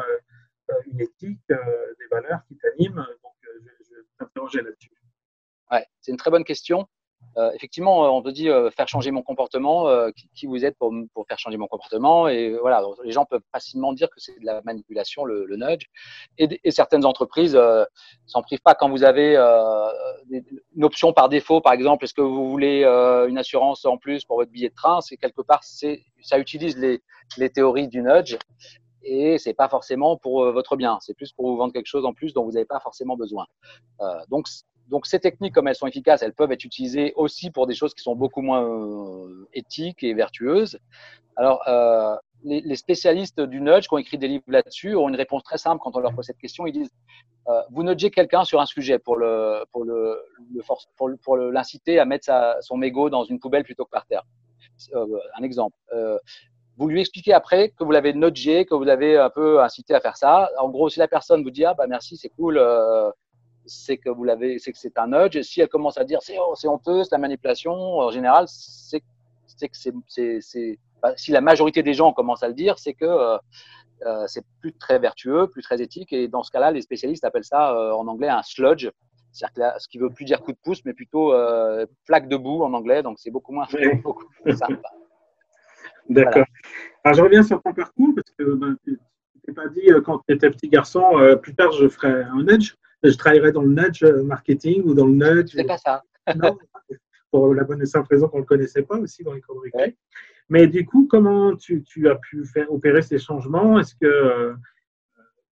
euh, 0.69 0.73
une 0.91 1.01
éthique, 1.01 1.41
euh, 1.51 1.55
des 1.99 2.07
valeurs 2.11 2.41
qui 2.47 2.57
t'animent. 2.57 3.05
Donc 3.23 3.33
euh, 3.47 3.59
je, 3.63 3.85
je 3.85 4.01
t'interrogeais 4.17 4.61
là-dessus. 4.61 4.91
Ouais, 5.71 5.85
c'est 5.99 6.11
une 6.11 6.17
très 6.17 6.31
bonne 6.31 6.43
question. 6.43 6.87
Euh, 7.37 7.51
effectivement, 7.53 8.15
on 8.15 8.21
te 8.21 8.29
dit 8.29 8.49
euh, 8.49 8.69
faire 8.71 8.87
changer 8.87 9.11
mon 9.11 9.21
comportement, 9.21 9.89
euh, 9.89 10.09
qui, 10.35 10.45
vous 10.45 10.63
êtes 10.63 10.77
pour, 10.77 10.93
faire 11.27 11.39
changer 11.39 11.57
mon 11.57 11.67
comportement. 11.67 12.27
Et 12.27 12.55
voilà, 12.59 12.81
les 13.03 13.11
gens 13.11 13.25
peuvent 13.25 13.41
facilement 13.51 13.93
dire 13.93 14.09
que 14.09 14.19
c'est 14.19 14.39
de 14.39 14.45
la 14.45 14.61
manipulation, 14.63 15.25
le, 15.25 15.47
nudge. 15.55 15.85
Et, 16.37 16.59
certaines 16.71 17.05
entreprises 17.05 17.55
euh, 17.55 17.85
s'en 18.25 18.41
privent 18.41 18.61
pas 18.61 18.75
quand 18.75 18.89
vous 18.89 19.03
avez 19.03 19.35
euh, 19.37 19.89
une 20.75 20.83
option 20.83 21.13
par 21.13 21.29
défaut, 21.29 21.61
par 21.61 21.73
exemple, 21.73 22.05
est-ce 22.05 22.13
que 22.13 22.21
vous 22.21 22.49
voulez 22.49 22.83
une 22.83 23.37
assurance 23.37 23.85
en 23.85 23.97
plus 23.97 24.25
pour 24.25 24.37
votre 24.37 24.51
billet 24.51 24.69
de 24.69 24.75
train 24.75 25.01
C'est 25.01 25.17
quelque 25.17 25.41
part, 25.41 25.61
ça 25.63 26.39
utilise 26.39 26.77
les, 26.77 27.49
théories 27.49 27.87
du 27.87 28.01
nudge 28.01 28.37
et 29.03 29.37
c'est 29.37 29.53
pas 29.53 29.69
forcément 29.69 30.17
pour 30.17 30.51
votre 30.51 30.75
bien, 30.75 30.97
c'est 30.99 31.13
plus 31.13 31.31
pour 31.31 31.47
vous 31.47 31.57
vendre 31.57 31.71
quelque 31.71 31.85
chose 31.87 32.05
en 32.05 32.13
plus 32.13 32.33
dont 32.33 32.43
vous 32.43 32.53
n'avez 32.53 32.65
pas 32.65 32.79
forcément 32.79 33.15
besoin. 33.15 33.45
Euh, 34.01 34.19
donc 34.29 34.47
donc 34.89 35.07
ces 35.07 35.19
techniques, 35.19 35.53
comme 35.53 35.67
elles 35.67 35.75
sont 35.75 35.87
efficaces, 35.87 36.21
elles 36.21 36.33
peuvent 36.33 36.51
être 36.51 36.63
utilisées 36.63 37.13
aussi 37.15 37.49
pour 37.49 37.67
des 37.67 37.73
choses 37.73 37.93
qui 37.93 38.03
sont 38.03 38.15
beaucoup 38.15 38.41
moins 38.41 38.63
euh, 38.63 39.47
éthiques 39.53 40.03
et 40.03 40.13
vertueuses. 40.13 40.79
Alors, 41.35 41.67
euh, 41.67 42.15
les, 42.43 42.75
spécialistes 42.75 43.41
du 43.41 43.61
nudge 43.61 43.87
qui 43.87 43.93
ont 43.93 43.97
écrit 43.97 44.17
des 44.17 44.27
livres 44.27 44.43
là-dessus 44.47 44.95
ont 44.95 45.09
une 45.09 45.15
réponse 45.15 45.43
très 45.43 45.57
simple 45.57 45.81
quand 45.83 45.95
on 45.95 45.99
leur 45.99 46.13
pose 46.13 46.25
cette 46.25 46.37
question. 46.37 46.67
Ils 46.67 46.73
disent 46.73 46.93
euh, 47.47 47.61
vous 47.71 47.83
nudgez 47.83 48.11
quelqu'un 48.11 48.43
sur 48.43 48.61
un 48.61 48.65
sujet 48.65 48.99
pour 48.99 49.17
le 49.17 49.63
pour 49.71 49.83
le, 49.83 51.51
l'inciter 51.51 51.99
à 51.99 52.05
mettre 52.05 52.31
son 52.61 52.77
mégot 52.77 53.09
dans 53.09 53.23
une 53.23 53.39
poubelle 53.39 53.63
plutôt 53.63 53.85
que 53.85 53.89
par 53.89 54.05
terre. 54.05 54.23
Un 54.93 55.43
exemple. 55.43 55.75
Vous 56.77 56.89
lui 56.89 56.99
expliquez 56.99 57.31
après 57.33 57.69
que 57.69 57.83
vous 57.85 57.91
l'avez 57.91 58.13
nudgé, 58.13 58.65
que 58.65 58.75
vous 58.75 58.83
l'avez 58.83 59.17
un 59.17 59.29
peu 59.29 59.61
incité 59.61 59.95
à 59.95 60.01
faire 60.01 60.17
ça. 60.17 60.49
En 60.59 60.69
gros, 60.69 60.89
si 60.89 60.99
la 60.99 61.07
personne 61.07 61.41
vous 61.41 61.49
dit 61.49 61.65
ah 61.65 61.73
bah 61.73 61.87
merci, 61.87 62.17
c'est 62.17 62.29
cool, 62.29 62.59
c'est 63.65 63.97
que 63.97 64.09
vous 64.09 64.23
l'avez, 64.23 64.59
c'est 64.59 64.71
que 64.71 64.77
c'est 64.77 64.97
un 64.97 65.07
nudge. 65.07 65.41
Si 65.41 65.61
elle 65.61 65.67
commence 65.67 65.97
à 65.97 66.03
dire 66.03 66.19
c'est 66.21 66.37
oh, 66.39 66.55
honteux, 66.67 67.03
c'est 67.03 67.13
la 67.13 67.17
manipulation, 67.19 67.73
en 67.73 68.11
général, 68.11 68.45
c'est 68.47 68.99
que 68.99 69.77
c'est, 69.77 70.79
bah, 71.01 71.13
si 71.15 71.31
la 71.31 71.41
majorité 71.41 71.83
des 71.83 71.93
gens 71.93 72.13
commencent 72.13 72.43
à 72.43 72.47
le 72.47 72.53
dire, 72.53 72.79
c'est 72.79 72.93
que 72.93 73.05
euh, 73.05 73.37
euh, 74.05 74.25
c'est 74.27 74.43
plus 74.59 74.73
très 74.73 74.99
vertueux, 74.99 75.47
plus 75.47 75.61
très 75.61 75.81
éthique. 75.81 76.13
Et 76.13 76.27
dans 76.27 76.43
ce 76.43 76.51
cas-là, 76.51 76.71
les 76.71 76.81
spécialistes 76.81 77.23
appellent 77.23 77.43
ça 77.43 77.75
euh, 77.75 77.93
en 77.93 78.07
anglais 78.07 78.29
un 78.29 78.43
sludge. 78.43 78.89
C'est-à-dire 79.31 79.73
ce 79.79 79.87
qui 79.87 79.97
veut 79.97 80.09
plus 80.09 80.25
dire 80.25 80.41
coup 80.41 80.53
de 80.53 80.57
pouce, 80.63 80.83
mais 80.85 80.93
plutôt 80.93 81.33
plaque 82.05 82.29
de 82.29 82.37
boue 82.37 82.63
en 82.63 82.73
anglais. 82.73 83.03
Donc 83.03 83.19
c'est 83.19 83.31
beaucoup 83.31 83.51
moins, 83.51 83.67
oui. 83.73 83.95
beaucoup 84.03 84.25
plus 84.43 84.55
sympa. 84.55 84.89
D'accord. 86.09 86.31
Voilà. 86.33 86.45
Alors 87.03 87.17
je 87.17 87.21
reviens 87.21 87.43
sur 87.43 87.61
ton 87.61 87.73
parcours 87.73 88.13
parce 88.15 88.31
que 88.37 88.55
ben, 88.55 88.77
t'es 89.45 89.53
pas 89.53 89.67
dit 89.67 89.87
quand 90.03 90.21
tu 90.27 90.35
étais 90.35 90.49
petit 90.49 90.69
garçon, 90.69 91.03
plus 91.41 91.55
tard 91.55 91.71
je 91.71 91.87
ferai 91.87 92.23
un 92.23 92.43
nudge 92.43 92.75
je 93.09 93.17
travaillerais 93.17 93.51
dans 93.51 93.61
le 93.61 93.73
nudge 93.73 94.03
marketing 94.03 94.83
ou 94.83 94.93
dans 94.93 95.05
le 95.05 95.13
nudge. 95.13 95.53
C'est 95.53 95.63
pas 95.63 95.77
ça. 95.77 96.03
non, 96.35 96.57
pour 97.31 97.53
la 97.53 97.63
bonne 97.63 97.81
et 97.81 97.85
simple 97.85 98.07
raison 98.09 98.27
qu'on 98.27 98.37
ne 98.37 98.41
le 98.43 98.47
connaissait 98.47 98.83
pas 98.83 98.97
aussi 98.97 99.23
dans 99.23 99.33
les 99.33 99.41
cours 99.41 99.61
ouais. 99.73 99.95
Mais 100.49 100.67
du 100.67 100.85
coup, 100.85 101.07
comment 101.09 101.55
tu, 101.55 101.83
tu, 101.83 102.07
as 102.07 102.15
pu 102.15 102.45
faire 102.45 102.71
opérer 102.71 103.01
ces 103.01 103.17
changements? 103.17 103.79
Est-ce 103.79 103.95
que 103.95 104.05
euh, 104.05 104.53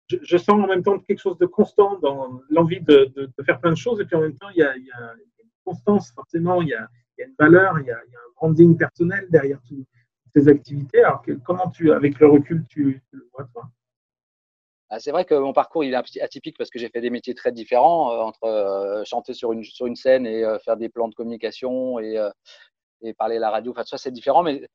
je, 0.08 0.16
je, 0.22 0.36
sens 0.36 0.62
en 0.62 0.66
même 0.66 0.82
temps 0.82 0.98
quelque 0.98 1.20
chose 1.20 1.38
de 1.38 1.46
constant 1.46 1.98
dans 2.00 2.40
l'envie 2.50 2.80
de, 2.80 3.10
de, 3.16 3.30
de, 3.36 3.44
faire 3.44 3.60
plein 3.60 3.70
de 3.70 3.76
choses 3.76 4.00
et 4.00 4.04
puis 4.04 4.16
en 4.16 4.20
même 4.20 4.36
temps, 4.36 4.48
il 4.50 4.58
y 4.58 4.62
a, 4.62 4.76
il 4.76 4.84
y 4.84 4.90
a 4.90 5.14
une 5.14 5.50
constance, 5.64 6.10
forcément, 6.12 6.60
il 6.60 6.68
y 6.68 6.74
a, 6.74 6.88
il 7.16 7.22
y 7.22 7.24
a 7.24 7.26
une 7.28 7.34
valeur, 7.38 7.78
il 7.78 7.86
y 7.86 7.90
a, 7.92 8.00
il 8.06 8.12
y 8.12 8.16
a 8.16 8.18
un 8.18 8.32
branding 8.36 8.76
personnel 8.76 9.28
derrière 9.30 9.60
toutes 9.68 9.86
ces 10.34 10.48
activités. 10.48 11.04
Alors, 11.04 11.22
que, 11.22 11.32
comment 11.32 11.70
tu, 11.70 11.92
avec 11.92 12.18
le 12.18 12.26
recul, 12.26 12.64
tu, 12.68 13.00
tu 13.10 13.16
le 13.16 13.28
vois, 13.32 13.48
toi? 13.52 13.70
C'est 14.98 15.12
vrai 15.12 15.24
que 15.24 15.34
mon 15.34 15.52
parcours 15.52 15.84
il 15.84 15.94
est 15.94 16.20
atypique 16.20 16.58
parce 16.58 16.70
que 16.70 16.78
j'ai 16.78 16.88
fait 16.88 17.00
des 17.00 17.10
métiers 17.10 17.34
très 17.34 17.52
différents 17.52 18.12
euh, 18.12 18.20
entre 18.22 18.44
euh, 18.44 19.04
chanter 19.04 19.34
sur 19.34 19.52
une, 19.52 19.62
sur 19.62 19.86
une 19.86 19.96
scène 19.96 20.26
et 20.26 20.42
euh, 20.42 20.58
faire 20.58 20.76
des 20.76 20.88
plans 20.88 21.08
de 21.08 21.14
communication 21.14 21.98
et, 22.00 22.18
parler 23.16 23.36
à 23.36 23.40
la 23.40 23.50
radio. 23.50 23.72
Enfin, 23.72 23.84
ça 23.84 23.96
c'est 23.96 24.10
différent, 24.10 24.42
mais 24.42 24.68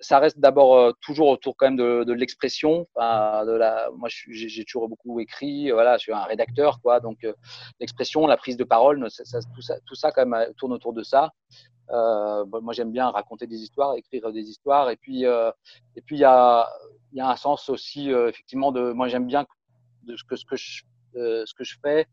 ça 0.00 0.18
reste 0.18 0.38
d'abord 0.38 0.94
toujours 1.02 1.28
autour 1.28 1.54
quand 1.56 1.66
même 1.66 1.76
de, 1.76 2.12
l'expression. 2.12 2.86
moi, 2.96 4.08
j'ai 4.08 4.64
toujours 4.64 4.88
beaucoup 4.88 5.20
écrit. 5.20 5.70
Voilà, 5.70 5.98
je 5.98 6.04
suis 6.04 6.12
un 6.12 6.22
rédacteur, 6.22 6.80
quoi. 6.80 7.00
Donc, 7.00 7.26
l'expression, 7.80 8.26
la 8.26 8.38
prise 8.38 8.56
de 8.56 8.64
parole, 8.64 8.98
tout, 8.98 9.60
ça, 9.60 9.78
tout 9.84 9.94
quand 10.14 10.26
même 10.26 10.54
tourne 10.54 10.72
autour 10.72 10.94
de 10.94 11.02
ça. 11.02 11.32
Moi, 11.90 12.72
j'aime 12.72 12.92
bien 12.92 13.10
raconter 13.10 13.46
des 13.46 13.58
histoires, 13.58 13.94
écrire 13.94 14.32
des 14.32 14.48
histoires. 14.48 14.88
Et 14.88 14.96
puis, 14.96 15.24
et 15.24 16.00
puis 16.00 16.16
il 16.16 16.20
y 16.20 16.24
a, 16.24 16.66
y 17.18 17.20
a 17.20 17.30
un 17.30 17.36
sens 17.36 17.68
aussi, 17.68 18.12
euh, 18.12 18.28
effectivement, 18.28 18.72
de. 18.72 18.92
Moi, 18.92 19.08
j'aime 19.08 19.26
bien 19.26 19.46
de 20.04 20.16
ce 20.16 20.24
que 20.24 20.36
ce 20.36 20.44
que 20.44 20.56
je, 20.56 20.82
ce 21.14 21.54
que 21.54 21.64
je 21.64 21.76
fais 21.82 22.06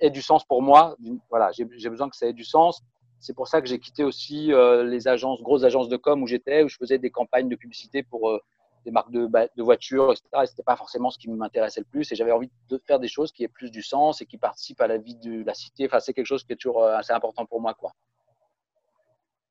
ait 0.00 0.10
du 0.10 0.22
sens 0.22 0.44
pour 0.44 0.62
moi. 0.62 0.96
Voilà, 1.30 1.50
j'ai 1.52 1.64
besoin 1.64 2.08
que 2.08 2.16
ça 2.16 2.26
ait 2.26 2.32
du 2.32 2.44
sens. 2.44 2.82
C'est 3.20 3.34
pour 3.34 3.48
ça 3.48 3.60
que 3.60 3.66
j'ai 3.66 3.78
quitté 3.78 4.04
aussi 4.04 4.52
les 4.84 5.08
agences, 5.08 5.42
grosses 5.42 5.64
agences 5.64 5.88
de 5.88 5.96
com 5.96 6.22
où 6.22 6.26
j'étais, 6.26 6.62
où 6.62 6.68
je 6.68 6.76
faisais 6.76 6.98
des 6.98 7.10
campagnes 7.10 7.48
de 7.48 7.56
publicité 7.56 8.02
pour 8.02 8.38
des 8.84 8.90
marques 8.90 9.10
de, 9.10 9.26
de 9.26 9.62
voitures, 9.62 10.12
etc. 10.12 10.28
Et 10.42 10.46
c'était 10.46 10.62
pas 10.62 10.76
forcément 10.76 11.10
ce 11.10 11.18
qui 11.18 11.30
m'intéressait 11.30 11.80
le 11.80 11.86
plus. 11.86 12.10
Et 12.12 12.14
j'avais 12.14 12.32
envie 12.32 12.50
de 12.68 12.78
faire 12.86 12.98
des 12.98 13.08
choses 13.08 13.32
qui 13.32 13.42
aient 13.44 13.48
plus 13.48 13.70
du 13.70 13.82
sens 13.82 14.20
et 14.20 14.26
qui 14.26 14.38
participent 14.38 14.80
à 14.80 14.86
la 14.86 14.98
vie 14.98 15.16
de 15.16 15.42
la 15.44 15.54
cité. 15.54 15.86
Enfin, 15.86 16.00
c'est 16.00 16.12
quelque 16.12 16.26
chose 16.26 16.44
qui 16.44 16.52
est 16.52 16.56
toujours 16.56 16.84
assez 16.84 17.12
important 17.12 17.46
pour 17.46 17.60
moi, 17.60 17.74
quoi. 17.74 17.92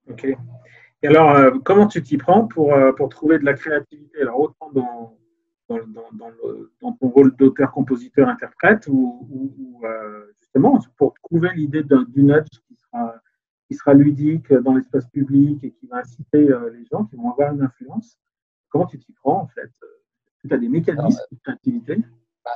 Ok. 0.10 0.28
Et 1.08 1.10
alors, 1.10 1.32
euh, 1.32 1.52
comment 1.64 1.88
tu 1.88 2.04
t'y 2.04 2.18
prends 2.18 2.46
pour, 2.48 2.74
euh, 2.74 2.92
pour 2.92 3.08
trouver 3.08 3.40
de 3.40 3.46
la 3.46 3.54
créativité? 3.54 4.20
Alors, 4.24 4.42
autant 4.42 4.70
dans, 4.74 5.18
dans, 5.70 5.78
dans, 6.12 6.32
dans 6.82 6.92
ton 6.92 7.08
rôle 7.08 7.34
d'auteur, 7.38 7.72
compositeur, 7.72 8.28
interprète, 8.28 8.88
ou, 8.90 9.26
ou, 9.32 9.86
euh, 9.86 10.26
justement 10.42 10.78
pour 10.98 11.14
trouver 11.24 11.52
l'idée 11.56 11.84
d'une 12.10 12.32
œuvre 12.32 12.50
qui 12.50 12.76
sera, 12.76 13.16
qui 13.70 13.76
sera 13.76 13.94
ludique 13.94 14.52
dans 14.52 14.74
l'espace 14.74 15.08
public 15.08 15.64
et 15.64 15.72
qui 15.72 15.88
va 15.88 16.00
inciter 16.00 16.46
les 16.74 16.86
gens 16.92 17.06
qui 17.06 17.16
vont 17.16 17.32
avoir 17.32 17.54
une 17.54 17.62
influence. 17.62 18.20
Comment 18.68 18.86
tu 18.86 19.00
t'y 19.00 19.14
prends 19.14 19.44
en 19.44 19.48
fait? 19.48 19.72
Tu 20.42 20.54
as 20.54 20.58
des 20.58 20.68
mécanismes 20.68 21.22
de 21.32 21.38
créativité? 21.42 22.04
bah, 22.44 22.52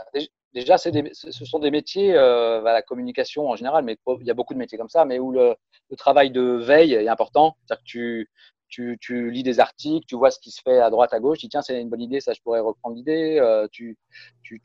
déjà, 0.53 0.77
ce 0.77 1.45
sont 1.45 1.59
des 1.59 1.71
métiers, 1.71 2.13
euh, 2.15 2.61
bah, 2.61 2.73
la 2.73 2.81
communication 2.81 3.49
en 3.49 3.55
général, 3.55 3.83
mais 3.83 3.97
il 4.19 4.27
y 4.27 4.31
a 4.31 4.33
beaucoup 4.33 4.53
de 4.53 4.59
métiers 4.59 4.77
comme 4.77 4.89
ça, 4.89 5.05
mais 5.05 5.19
où 5.19 5.31
le, 5.31 5.55
travail 5.97 6.31
de 6.31 6.41
veille 6.41 6.93
est 6.93 7.07
important. 7.07 7.55
C'est-à-dire 7.65 7.83
que 7.83 8.25
tu, 8.69 9.31
lis 9.31 9.43
des 9.43 9.59
articles, 9.59 10.05
tu 10.07 10.15
vois 10.15 10.31
ce 10.31 10.39
qui 10.39 10.51
se 10.51 10.61
fait 10.61 10.79
à 10.79 10.89
droite, 10.89 11.13
à 11.13 11.19
gauche, 11.19 11.39
tu 11.39 11.45
dis 11.45 11.49
tiens, 11.49 11.61
c'est 11.61 11.79
une 11.79 11.89
bonne 11.89 12.01
idée, 12.01 12.21
ça, 12.21 12.33
je 12.33 12.41
pourrais 12.41 12.59
reprendre 12.59 12.95
l'idée. 12.95 13.37
Euh, 13.39 13.67
tu, 13.71 13.97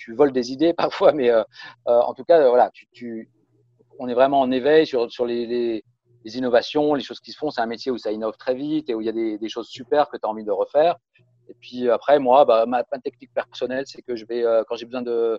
voles 0.08 0.32
des 0.32 0.52
idées 0.52 0.72
parfois, 0.74 1.12
mais 1.12 1.30
euh, 1.30 1.42
en 1.86 2.14
tout 2.14 2.24
cas, 2.24 2.48
voilà, 2.48 2.70
on 3.98 4.08
est 4.08 4.14
vraiment 4.14 4.40
en 4.40 4.50
éveil 4.50 4.86
sur, 4.86 5.26
les, 5.26 5.82
innovations, 6.24 6.94
les 6.94 7.02
choses 7.02 7.20
qui 7.20 7.32
se 7.32 7.38
font. 7.38 7.50
C'est 7.50 7.60
un 7.60 7.66
métier 7.66 7.90
où 7.92 7.98
ça 7.98 8.12
innove 8.12 8.36
très 8.36 8.54
vite 8.54 8.90
et 8.90 8.94
où 8.94 9.00
il 9.00 9.06
y 9.06 9.10
a 9.10 9.38
des, 9.38 9.48
choses 9.48 9.68
super 9.68 10.08
que 10.08 10.16
tu 10.16 10.26
as 10.26 10.28
envie 10.28 10.44
de 10.44 10.50
refaire. 10.50 10.96
Et 11.48 11.54
puis 11.60 11.88
après, 11.88 12.18
moi, 12.18 12.44
bah, 12.44 12.66
ma, 12.66 12.84
ma 12.90 12.98
technique 12.98 13.32
personnelle, 13.32 13.84
c'est 13.86 14.02
que 14.02 14.16
je 14.16 14.24
vais, 14.24 14.44
quand 14.68 14.74
j'ai 14.76 14.86
besoin 14.86 15.02
de, 15.02 15.38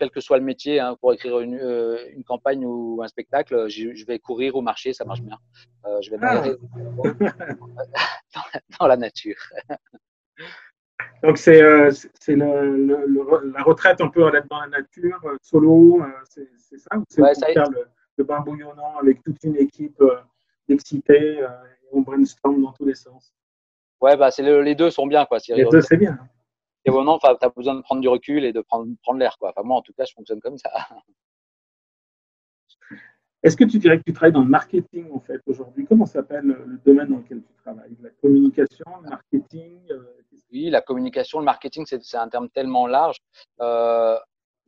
quel 0.00 0.10
que 0.10 0.20
soit 0.20 0.38
le 0.38 0.44
métier, 0.44 0.80
hein, 0.80 0.96
pour 0.98 1.12
écrire 1.12 1.40
une, 1.40 1.56
euh, 1.56 1.98
une, 2.16 2.24
campagne 2.24 2.64
ou 2.64 3.02
un 3.02 3.08
spectacle, 3.08 3.68
je, 3.68 4.04
vais 4.06 4.18
courir 4.18 4.56
au 4.56 4.62
marché, 4.62 4.94
ça 4.94 5.04
marche 5.04 5.20
bien. 5.20 5.36
Euh, 5.84 6.00
je 6.00 6.10
vais 6.10 6.16
ah. 6.22 6.42
dans, 8.34 8.42
dans, 8.80 8.86
la 8.86 8.96
nature. 8.96 9.36
Donc 11.22 11.36
c'est 11.36 11.60
euh, 11.62 11.90
le, 12.28 13.52
la 13.52 13.62
retraite 13.62 14.00
un 14.00 14.08
peu 14.08 14.22
dans 14.22 14.60
la 14.60 14.68
nature, 14.68 15.20
solo, 15.42 16.02
c'est 16.24 16.48
ça 16.78 16.96
Ou 16.96 17.04
c'est 17.08 17.52
faire 17.52 17.70
le, 17.70 17.84
le, 18.16 18.24
bain 18.24 18.40
bouillonnant 18.40 18.96
avec 19.02 19.22
toute 19.22 19.36
une 19.44 19.56
équipe 19.56 20.02
d'excités, 20.66 21.46
on 21.92 22.00
brainstorm 22.00 22.62
dans 22.62 22.72
tous 22.72 22.86
les 22.86 22.94
sens? 22.94 23.34
Ouais, 24.00 24.16
bah, 24.16 24.30
les 24.38 24.74
deux 24.74 24.90
sont 24.90 25.06
bien. 25.06 25.26
Quoi. 25.26 25.38
Les 25.48 25.66
deux, 25.66 25.82
c'est 25.82 25.98
bien. 25.98 26.18
Et 26.84 26.90
vraiment, 26.90 27.18
tu 27.18 27.26
as 27.26 27.48
besoin 27.50 27.74
de 27.74 27.82
prendre 27.82 28.00
du 28.00 28.08
recul 28.08 28.44
et 28.44 28.52
de 28.52 28.60
prendre, 28.60 28.90
prendre 29.02 29.18
l'air. 29.18 29.36
Quoi. 29.38 29.50
Enfin, 29.50 29.62
moi, 29.66 29.76
en 29.76 29.82
tout 29.82 29.92
cas, 29.92 30.04
je 30.04 30.12
fonctionne 30.14 30.40
comme 30.40 30.58
ça. 30.58 30.70
Est-ce 33.42 33.56
que 33.56 33.64
tu 33.64 33.78
dirais 33.78 33.98
que 33.98 34.02
tu 34.04 34.12
travailles 34.12 34.32
dans 34.32 34.42
le 34.42 34.48
marketing 34.48 35.10
en 35.12 35.20
fait 35.20 35.40
aujourd'hui? 35.46 35.86
Comment 35.86 36.04
s'appelle 36.04 36.44
le 36.44 36.78
domaine 36.84 37.08
dans 37.08 37.16
lequel 37.16 37.42
tu 37.42 37.54
travailles? 37.62 37.96
La 38.02 38.10
communication, 38.20 38.84
le 39.02 39.08
marketing 39.08 39.80
euh, 39.90 40.02
Oui, 40.52 40.68
la 40.68 40.82
communication, 40.82 41.38
le 41.38 41.46
marketing, 41.46 41.86
c'est 41.86 42.16
un 42.18 42.28
terme 42.28 42.50
tellement 42.50 42.86
large. 42.86 43.16
Euh, 43.62 44.18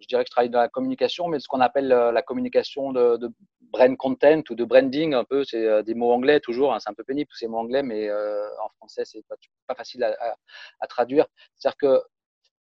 je 0.02 0.09
dirais 0.09 0.25
que 0.25 0.28
je 0.28 0.32
travaille 0.32 0.50
dans 0.50 0.61
la 0.61 0.68
communication, 0.68 1.28
mais 1.28 1.40
ce 1.40 1.49
qu'on 1.49 1.61
appelle 1.61 1.92
euh, 1.92 2.12
la 2.12 2.23
communication 2.23 2.92
de, 2.92 3.18
brand 3.73 3.97
content 3.97 4.42
ou 4.50 4.54
de 4.54 4.64
branding, 4.64 5.14
un 5.14 5.25
peu, 5.25 5.44
c'est 5.44 5.66
euh, 5.66 5.82
des 5.82 5.94
mots 5.94 6.12
anglais 6.12 6.40
toujours, 6.40 6.75
hein, 6.75 6.78
c'est 6.80 6.90
un 6.90 6.94
peu 6.94 7.04
pénible 7.04 7.28
tous 7.30 7.38
ces 7.38 7.47
mots 7.47 7.59
anglais, 7.59 7.82
mais 7.82 8.09
euh, 8.09 8.47
en 8.62 8.68
français, 8.76 9.04
c'est 9.04 9.23
pas, 9.26 9.37
pas 9.66 9.75
facile 9.75 10.04
à, 10.04 10.87
traduire. 10.88 11.26
C'est-à-dire 11.56 11.76
que 11.78 12.02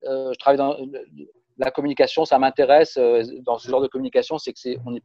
je 0.03 0.37
travaille 0.37 0.57
dans 0.57 0.77
la 1.57 1.71
communication, 1.71 2.25
ça 2.25 2.37
m'intéresse 2.39 2.97
dans 2.97 3.57
ce 3.57 3.69
genre 3.69 3.81
de 3.81 3.87
communication, 3.87 4.37
c'est 4.37 4.51
que 4.53 4.59
c'est, 4.59 4.77
on 4.85 4.95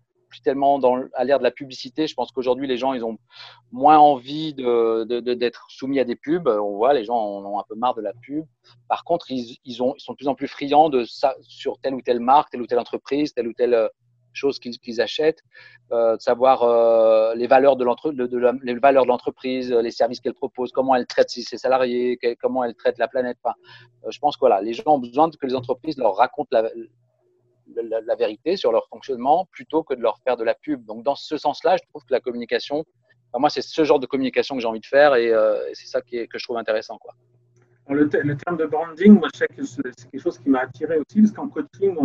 tellement 0.43 0.81
à 1.15 1.25
l'ère 1.25 1.39
de 1.39 1.45
la 1.45 1.51
publicité. 1.51 2.07
Je 2.07 2.15
pense 2.15 2.33
qu'aujourd'hui, 2.33 2.67
les 2.67 2.77
gens, 2.77 2.93
ils 2.93 3.05
ont 3.05 3.19
moins 3.73 3.99
envie 3.99 4.55
de, 4.55 5.05
d'être 5.35 5.67
soumis 5.69 6.01
à 6.01 6.05
des 6.05 6.17
pubs. 6.17 6.49
On 6.49 6.77
voit, 6.77 6.95
les 6.95 7.05
gens 7.05 7.17
en 7.17 7.45
ont 7.45 7.59
un 7.59 7.65
peu 7.69 7.75
marre 7.75 7.95
de 7.95 8.03
la 8.03 8.13
pub. 8.13 8.45
Par 8.89 9.05
contre, 9.05 9.31
ils, 9.31 9.59
ils, 9.65 9.83
ont, 9.83 9.95
ils 9.97 10.01
sont 10.01 10.13
de 10.13 10.17
plus 10.17 10.29
en 10.29 10.35
plus 10.35 10.49
friands 10.49 10.89
de 10.89 11.05
ça, 11.05 11.35
sur 11.43 11.79
telle 11.79 11.95
ou 11.95 12.03
telle 12.03 12.21
marque, 12.21 12.51
telle 12.51 12.63
ou 12.63 12.67
telle 12.67 12.79
entreprise, 12.79 13.35
telle 13.35 13.49
ou 13.49 13.53
telle 13.53 13.75
euh, 13.75 13.89
chose 14.33 14.59
qu'ils, 14.59 15.01
achètent, 15.01 15.43
euh, 15.93 16.17
de 16.17 16.21
savoir 16.21 16.63
euh, 16.63 17.35
les 17.35 17.47
valeurs 17.47 17.77
de, 17.77 17.85
l'entre, 17.85 18.13
de, 18.13 18.61
les 18.63 18.75
l'entreprise, 18.75 19.73
les 19.73 19.91
services 19.91 20.21
qu'elle 20.21 20.35
propose, 20.35 20.73
comment 20.73 20.95
elle 20.95 21.07
traite 21.07 21.31
ses 21.31 21.57
salariés, 21.57 22.19
comment 22.41 22.63
elle 22.63 22.75
traite 22.75 22.99
la 22.99 23.09
planète. 23.09 23.39
Je 24.09 24.19
pense 24.19 24.37
que 24.37 24.41
voilà, 24.41 24.61
les 24.61 24.75
gens 24.75 24.85
ont 24.87 24.99
besoin 24.99 25.31
que 25.31 25.47
les 25.47 25.55
entreprises 25.55 25.97
leur 25.97 26.17
racontent 26.17 26.49
la, 26.53 26.69
la, 27.75 28.15
vérité 28.15 28.57
sur 28.57 28.73
leur 28.73 28.87
fonctionnement 28.89 29.47
plutôt 29.51 29.83
que 29.83 29.95
de 29.95 30.01
leur 30.01 30.19
faire 30.21 30.37
de 30.37 30.45
la 30.45 30.55
pub. 30.55 30.85
Donc, 30.85 31.03
dans 31.03 31.15
ce 31.15 31.37
sens-là, 31.37 31.77
je 31.77 31.89
trouve 31.89 32.03
que 32.05 32.13
la 32.13 32.21
communication, 32.21 32.85
moi, 33.39 33.51
c'est 33.51 33.63
ce 33.63 33.85
genre 33.85 33.99
de 33.99 34.07
communication 34.07 34.55
que 34.55 34.63
j'ai 34.63 34.69
envie 34.69 34.81
de 34.81 34.87
faire 34.87 35.15
et, 35.15 35.33
euh, 35.33 35.59
c'est 35.75 35.87
ça 35.87 36.01
qui 36.01 36.17
est, 36.17 36.27
que 36.27 36.39
je 36.39 36.45
trouve 36.45 36.57
intéressant. 36.57 36.99
Quoi. 36.99 37.15
Le, 37.89 38.09
terme 38.09 38.57
de 38.57 38.67
branding, 38.67 39.19
moi, 39.19 39.29
je 39.33 39.39
sais 39.39 39.49
que 39.49 39.65
c'est 39.65 40.11
quelque 40.11 40.21
chose 40.21 40.39
qui 40.39 40.49
m'a 40.49 40.61
attiré 40.61 40.99
aussi 40.99 41.21
parce 41.21 41.33
qu'en 41.33 41.49
coaching, 41.49 41.97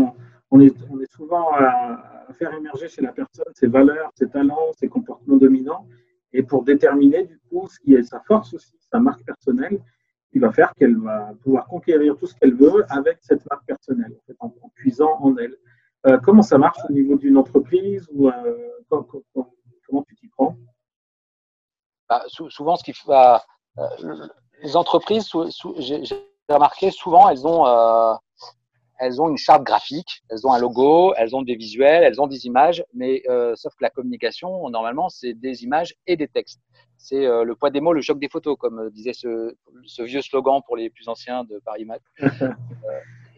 on, 0.51 0.60
est, 0.60 0.75
on, 0.89 1.00
est, 1.00 1.12
souvent 1.12 1.51
à, 1.53 2.27
faire 2.34 2.53
émerger 2.53 2.88
chez 2.88 3.01
la 3.01 3.12
personne 3.12 3.46
ses 3.56 3.68
valeurs, 3.68 4.10
ses 4.15 4.30
talents, 4.30 4.72
ses 4.77 4.88
comportements 4.88 5.38
dominants 5.38 5.86
et 6.34 6.44
pour 6.44 6.63
déterminer 6.63 7.25
du 7.25 7.39
coup 7.50 7.68
ce 7.68 7.80
qui 7.80 7.94
est 7.94 8.03
sa 8.03 8.22
force 8.22 8.53
aussi, 8.53 8.74
sa 8.91 9.00
marque 9.00 9.24
personnelle 9.25 9.82
qui 10.31 10.39
va 10.39 10.51
faire 10.51 10.73
qu'elle 10.75 10.97
va 10.97 11.33
pouvoir 11.43 11.67
conquérir 11.67 12.17
tout 12.17 12.25
ce 12.25 12.35
qu'elle 12.35 12.55
veut 12.55 12.85
avec 12.89 13.17
cette 13.21 13.47
marque 13.50 13.65
personnelle, 13.65 14.13
en, 14.39 14.50
fait, 14.50 14.57
en, 14.61 14.69
puisant 14.75 15.17
en 15.19 15.35
elle. 15.38 15.55
Euh, 16.07 16.17
comment 16.19 16.41
ça 16.41 16.57
marche 16.57 16.79
au 16.89 16.93
niveau 16.93 17.15
d'une 17.15 17.38
entreprise 17.38 18.07
ou 18.13 18.29
euh, 18.29 18.69
comment, 18.89 20.03
tu 20.07 20.15
t'y 20.15 20.27
prends? 20.29 20.55
Bah, 22.09 22.23
Souvent, 22.27 22.75
ce 22.75 22.83
qui 22.83 22.93
va, 23.05 23.43
euh, 23.77 24.27
les 24.63 24.75
entreprises, 24.75 25.29
j'ai 25.77 26.01
remarqué 26.50 26.91
souvent, 26.91 27.29
elles 27.29 27.45
ont 27.45 27.65
elles 29.01 29.20
ont 29.20 29.29
une 29.29 29.38
charte 29.38 29.63
graphique, 29.63 30.22
elles 30.29 30.46
ont 30.46 30.53
un 30.53 30.60
logo, 30.60 31.15
elles 31.17 31.36
ont 31.36 31.41
des 31.41 31.55
visuels, 31.55 32.03
elles 32.03 32.22
ont 32.22 32.27
des 32.27 32.46
images, 32.46 32.86
mais 32.93 33.24
euh, 33.29 33.55
sauf 33.55 33.74
que 33.74 33.81
la 33.81 33.89
communication, 33.89 34.70
normalement, 34.70 35.10
c'est 35.10 35.34
des 35.34 35.63
images 35.63 35.96
et 36.05 36.15
des 36.15 36.27
textes. 36.27 36.62
C'est 36.98 37.25
euh, 37.25 37.43
le 37.43 37.55
poids 37.55 37.72
des 37.72 37.81
mots, 37.81 37.93
le 37.93 38.01
choc 38.01 38.20
des 38.20 38.29
photos, 38.29 38.55
comme 38.60 38.77
euh, 38.77 38.89
disait 38.91 39.13
ce, 39.13 39.55
ce 39.86 40.03
vieux 40.03 40.22
slogan 40.22 40.62
pour 40.67 40.77
les 40.77 40.91
plus 40.91 41.10
anciens 41.10 41.43
de 41.46 41.60
Paris 41.65 41.86
Math. 41.86 42.03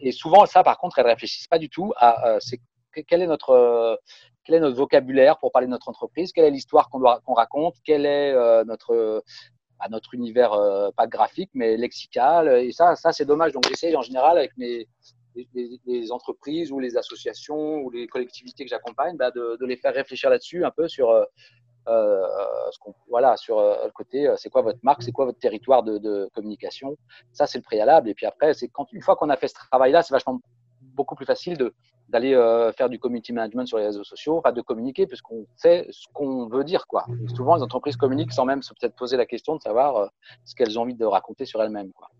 et 0.00 0.12
souvent, 0.12 0.44
ça, 0.44 0.62
par 0.62 0.76
contre, 0.76 0.98
elles 0.98 1.06
réfléchissent 1.06 1.48
pas 1.48 1.58
du 1.58 1.70
tout 1.70 1.94
à 1.96 2.36
c'est 2.40 2.60
quel 3.08 3.22
est 3.22 3.26
notre 3.26 3.98
quel 4.44 4.56
est 4.56 4.60
notre 4.60 4.76
vocabulaire 4.76 5.38
pour 5.38 5.50
parler 5.50 5.66
de 5.66 5.72
notre 5.72 5.88
entreprise, 5.88 6.30
quelle 6.32 6.44
est 6.44 6.50
l'histoire 6.50 6.90
qu'on 6.90 7.00
qu'on 7.24 7.34
raconte, 7.34 7.76
quel 7.84 8.04
est 8.04 8.34
notre 8.66 9.24
à 9.80 9.88
notre 9.88 10.14
univers 10.14 10.52
pas 10.96 11.06
graphique 11.06 11.50
mais 11.54 11.76
lexical 11.76 12.48
et 12.48 12.70
ça 12.70 12.94
ça 12.94 13.12
c'est 13.12 13.24
dommage 13.24 13.52
donc 13.52 13.66
j'essaye 13.68 13.96
en 13.96 14.02
général 14.02 14.38
avec 14.38 14.56
mes 14.56 14.86
les, 15.34 16.12
entreprises 16.12 16.72
ou 16.72 16.78
les 16.78 16.96
associations 16.96 17.82
ou 17.82 17.90
les 17.90 18.06
collectivités 18.06 18.64
que 18.64 18.70
j'accompagne, 18.70 19.16
bah, 19.16 19.30
de, 19.30 19.64
les 19.64 19.76
faire 19.76 19.94
réfléchir 19.94 20.30
là-dessus 20.30 20.64
un 20.64 20.70
peu 20.70 20.88
sur 20.88 21.10
euh, 21.10 21.24
euh, 21.88 22.26
ce 22.70 22.78
qu'on, 22.78 22.94
voilà, 23.08 23.36
sur 23.36 23.58
euh, 23.58 23.84
le 23.84 23.90
côté, 23.90 24.32
c'est 24.36 24.48
quoi 24.48 24.62
votre 24.62 24.78
marque, 24.82 25.02
c'est 25.02 25.12
quoi 25.12 25.26
votre 25.26 25.38
territoire 25.38 25.82
de, 25.82 26.30
communication. 26.34 26.96
Ça, 27.32 27.46
c'est 27.46 27.58
le 27.58 27.64
préalable. 27.64 28.08
Et 28.08 28.14
puis 28.14 28.26
après, 28.26 28.54
c'est 28.54 28.68
quand 28.68 28.92
une 28.92 29.02
fois 29.02 29.16
qu'on 29.16 29.30
a 29.30 29.36
fait 29.36 29.48
ce 29.48 29.54
travail-là, 29.54 30.02
c'est 30.02 30.14
vachement 30.14 30.40
beaucoup 30.80 31.14
plus 31.14 31.26
facile 31.26 31.56
de 31.56 31.74
d'aller 32.10 32.34
faire 32.76 32.90
du 32.90 32.98
community 32.98 33.32
management 33.32 33.66
sur 33.66 33.78
les 33.78 33.86
réseaux 33.86 34.04
sociaux, 34.04 34.42
de 34.54 34.60
communiquer, 34.60 35.06
puisqu'on 35.06 35.46
sait 35.56 35.86
ce 35.90 36.06
qu'on 36.12 36.46
veut 36.48 36.62
dire. 36.62 36.86
Quoi. 36.86 37.06
souvent, 37.34 37.56
les 37.56 37.62
entreprises 37.62 37.96
communiquent 37.96 38.32
sans 38.32 38.44
même 38.44 38.62
se 38.62 38.74
peut-être 38.74 38.94
poser 38.94 39.16
la 39.16 39.24
question 39.24 39.56
de 39.56 39.62
savoir 39.62 40.10
ce 40.44 40.54
qu'elles 40.54 40.78
ont 40.78 40.82
envie 40.82 40.94
de 40.94 41.06
raconter 41.06 41.46
sur 41.46 41.62
elles-mêmes. 41.62 41.92
Quoi. 41.92 42.10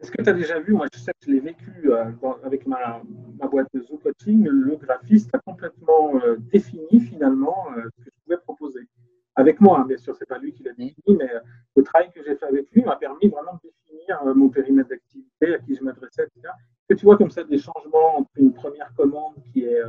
Est-ce 0.00 0.10
que 0.10 0.22
tu 0.22 0.30
as 0.30 0.32
déjà 0.32 0.58
vu, 0.58 0.72
moi 0.72 0.86
je 0.92 0.98
sais 0.98 1.12
que 1.12 1.26
je 1.26 1.30
l'ai 1.30 1.40
vécu 1.40 1.90
euh, 1.92 2.10
avec 2.42 2.66
ma, 2.66 3.02
ma, 3.38 3.46
boîte 3.46 3.68
de 3.74 3.82
Zoo 3.82 3.98
Coaching, 3.98 4.46
le 4.48 4.76
graphiste 4.76 5.28
a 5.34 5.38
complètement 5.38 6.18
euh, 6.24 6.36
défini 6.50 7.00
finalement 7.00 7.66
euh, 7.76 7.82
ce 7.98 8.04
que 8.04 8.10
je 8.10 8.22
pouvais 8.24 8.38
proposer. 8.38 8.88
Avec 9.34 9.60
moi, 9.60 9.80
hein, 9.80 9.84
bien 9.86 9.98
sûr, 9.98 10.16
c'est 10.16 10.26
pas 10.26 10.38
lui 10.38 10.54
qui 10.54 10.62
l'a 10.62 10.72
défini, 10.72 11.16
mais 11.18 11.28
le 11.76 11.82
travail 11.82 12.10
que 12.12 12.22
j'ai 12.24 12.34
fait 12.34 12.46
avec 12.46 12.70
lui 12.72 12.82
m'a 12.82 12.96
permis 12.96 13.28
vraiment 13.28 13.60
de 13.62 13.70
définir 13.70 14.34
mon 14.34 14.48
périmètre 14.48 14.88
d'activité, 14.88 15.54
à 15.54 15.58
qui 15.58 15.74
je 15.76 15.84
m'adressais, 15.84 16.24
etc. 16.24 16.52
Que 16.88 16.94
tu 16.94 17.04
vois 17.04 17.18
comme 17.18 17.30
ça 17.30 17.44
des 17.44 17.58
changements 17.58 18.20
entre 18.20 18.30
une 18.36 18.54
première 18.54 18.92
commande 18.94 19.34
qui 19.52 19.64
est 19.64 19.82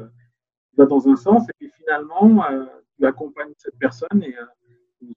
va 0.77 0.85
dans 0.85 1.07
un 1.09 1.15
sens 1.15 1.43
et 1.49 1.53
puis 1.57 1.69
finalement 1.75 2.43
tu 2.97 3.05
accompagnes 3.05 3.51
cette 3.57 3.77
personne 3.77 4.23
et 4.23 4.35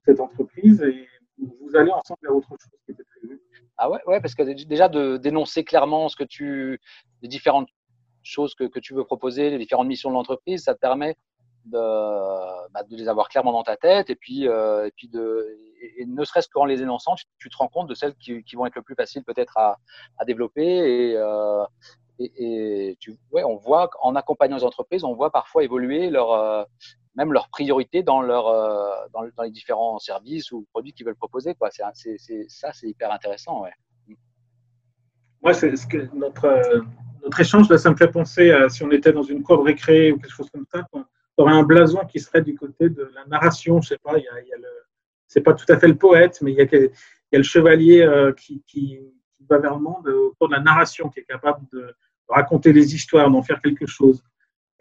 cette 0.05 0.19
entreprise 0.19 0.81
et 0.81 1.07
vous 1.37 1.75
allez 1.75 1.91
ensemble 1.91 2.19
vers 2.23 2.35
autre 2.35 2.49
chose 2.49 2.57
qui 2.85 2.91
était 2.91 3.03
prévu. 3.03 3.39
Ah 3.77 3.89
ouais, 3.89 4.21
parce 4.21 4.35
que 4.35 4.43
déjà 4.43 4.87
de 4.87 5.17
dénoncer 5.17 5.63
clairement 5.63 6.07
ce 6.07 6.15
que 6.15 6.23
tu, 6.23 6.79
les 7.21 7.27
différentes 7.27 7.67
choses 8.23 8.55
que, 8.55 8.79
tu 8.79 8.93
veux 8.93 9.03
proposer, 9.03 9.49
les 9.49 9.57
différentes 9.57 9.87
missions 9.87 10.09
de 10.09 10.15
l'entreprise, 10.15 10.63
ça 10.63 10.73
te 10.73 10.79
permet 10.79 11.15
de, 11.65 11.77
bah, 12.71 12.81
les 12.89 13.07
avoir 13.07 13.27
clairement 13.29 13.51
dans 13.51 13.63
ta 13.63 13.75
tête 13.75 14.09
et 14.09 14.15
puis, 14.15 14.47
euh, 14.47 14.87
et 14.87 14.91
puis 14.91 15.09
de, 15.09 15.45
et, 15.97 16.05
ne 16.05 16.23
serait-ce 16.23 16.47
qu'en 16.49 16.65
les 16.65 16.81
énonçant, 16.81 17.15
tu, 17.37 17.49
te 17.49 17.57
rends 17.57 17.67
compte 17.67 17.87
de 17.87 17.95
celles 17.95 18.15
qui, 18.15 18.43
qui 18.43 18.55
vont 18.55 18.65
être 18.65 18.75
le 18.75 18.81
plus 18.81 18.95
faciles 18.95 19.23
peut-être 19.23 19.57
à, 19.57 19.77
à, 20.17 20.25
développer 20.25 20.63
et, 20.63 21.17
euh, 21.17 21.63
et, 22.19 22.97
tu, 22.99 23.17
ouais, 23.31 23.43
on 23.43 23.57
voit 23.57 23.89
en 24.01 24.15
accompagnant 24.15 24.57
les 24.57 24.63
entreprises, 24.63 25.03
on 25.03 25.13
voit 25.13 25.31
parfois 25.31 25.63
évoluer 25.63 26.09
leur, 26.09 26.31
euh, 26.31 26.63
même 27.15 27.33
leurs 27.33 27.49
priorités 27.49 28.03
dans, 28.03 28.21
leur, 28.21 28.47
euh, 28.47 28.93
dans, 29.13 29.43
les 29.43 29.51
différents 29.51 29.99
services 29.99 30.51
ou 30.51 30.65
produits 30.71 30.93
qu'ils 30.93 31.05
veulent 31.05 31.15
proposer. 31.15 31.55
C'est, 31.93 32.17
ça, 32.47 32.71
c'est 32.73 32.87
hyper 32.87 33.11
intéressant. 33.11 33.63
Moi, 35.41 35.53
que 35.53 36.15
notre, 36.15 37.39
échange, 37.39 37.67
ça 37.75 37.89
me 37.89 37.95
fait 37.95 38.11
penser 38.11 38.51
à 38.51 38.69
si 38.69 38.83
on 38.83 38.91
était 38.91 39.11
dans 39.11 39.23
une 39.23 39.43
cour 39.43 39.63
récré 39.63 40.11
ou 40.11 40.17
quelque 40.17 40.31
chose 40.31 40.49
comme 40.49 40.65
ça, 40.71 40.85
on 40.93 41.03
aurait 41.37 41.53
un 41.53 41.63
blason 41.63 41.99
qui 42.05 42.19
serait 42.19 42.41
du 42.41 42.55
côté 42.55 42.89
de 42.89 43.11
la 43.13 43.25
narration. 43.25 43.81
Je 43.81 43.89
sais 43.89 43.97
pas, 43.97 44.17
y 44.17 44.25
c'est 45.27 45.41
pas 45.41 45.53
tout 45.53 45.65
à 45.69 45.77
fait 45.77 45.87
le 45.87 45.97
poète, 45.97 46.39
mais 46.41 46.53
il 46.53 46.57
y 46.57 46.61
a, 46.61 47.37
le 47.37 47.43
chevalier 47.43 48.01
euh, 48.01 48.31
qui, 48.33 48.99
va 49.49 49.57
vers 49.59 49.75
le 49.75 49.81
monde 49.81 50.07
autour 50.07 50.49
de 50.49 50.53
la 50.53 50.61
narration, 50.61 51.09
qui 51.09 51.19
est 51.19 51.25
capable 51.25 51.65
de 51.71 51.95
raconter 52.27 52.73
des 52.73 52.95
histoires, 52.95 53.29
d'en 53.29 53.43
faire 53.43 53.61
quelque 53.61 53.85
chose. 53.85 54.23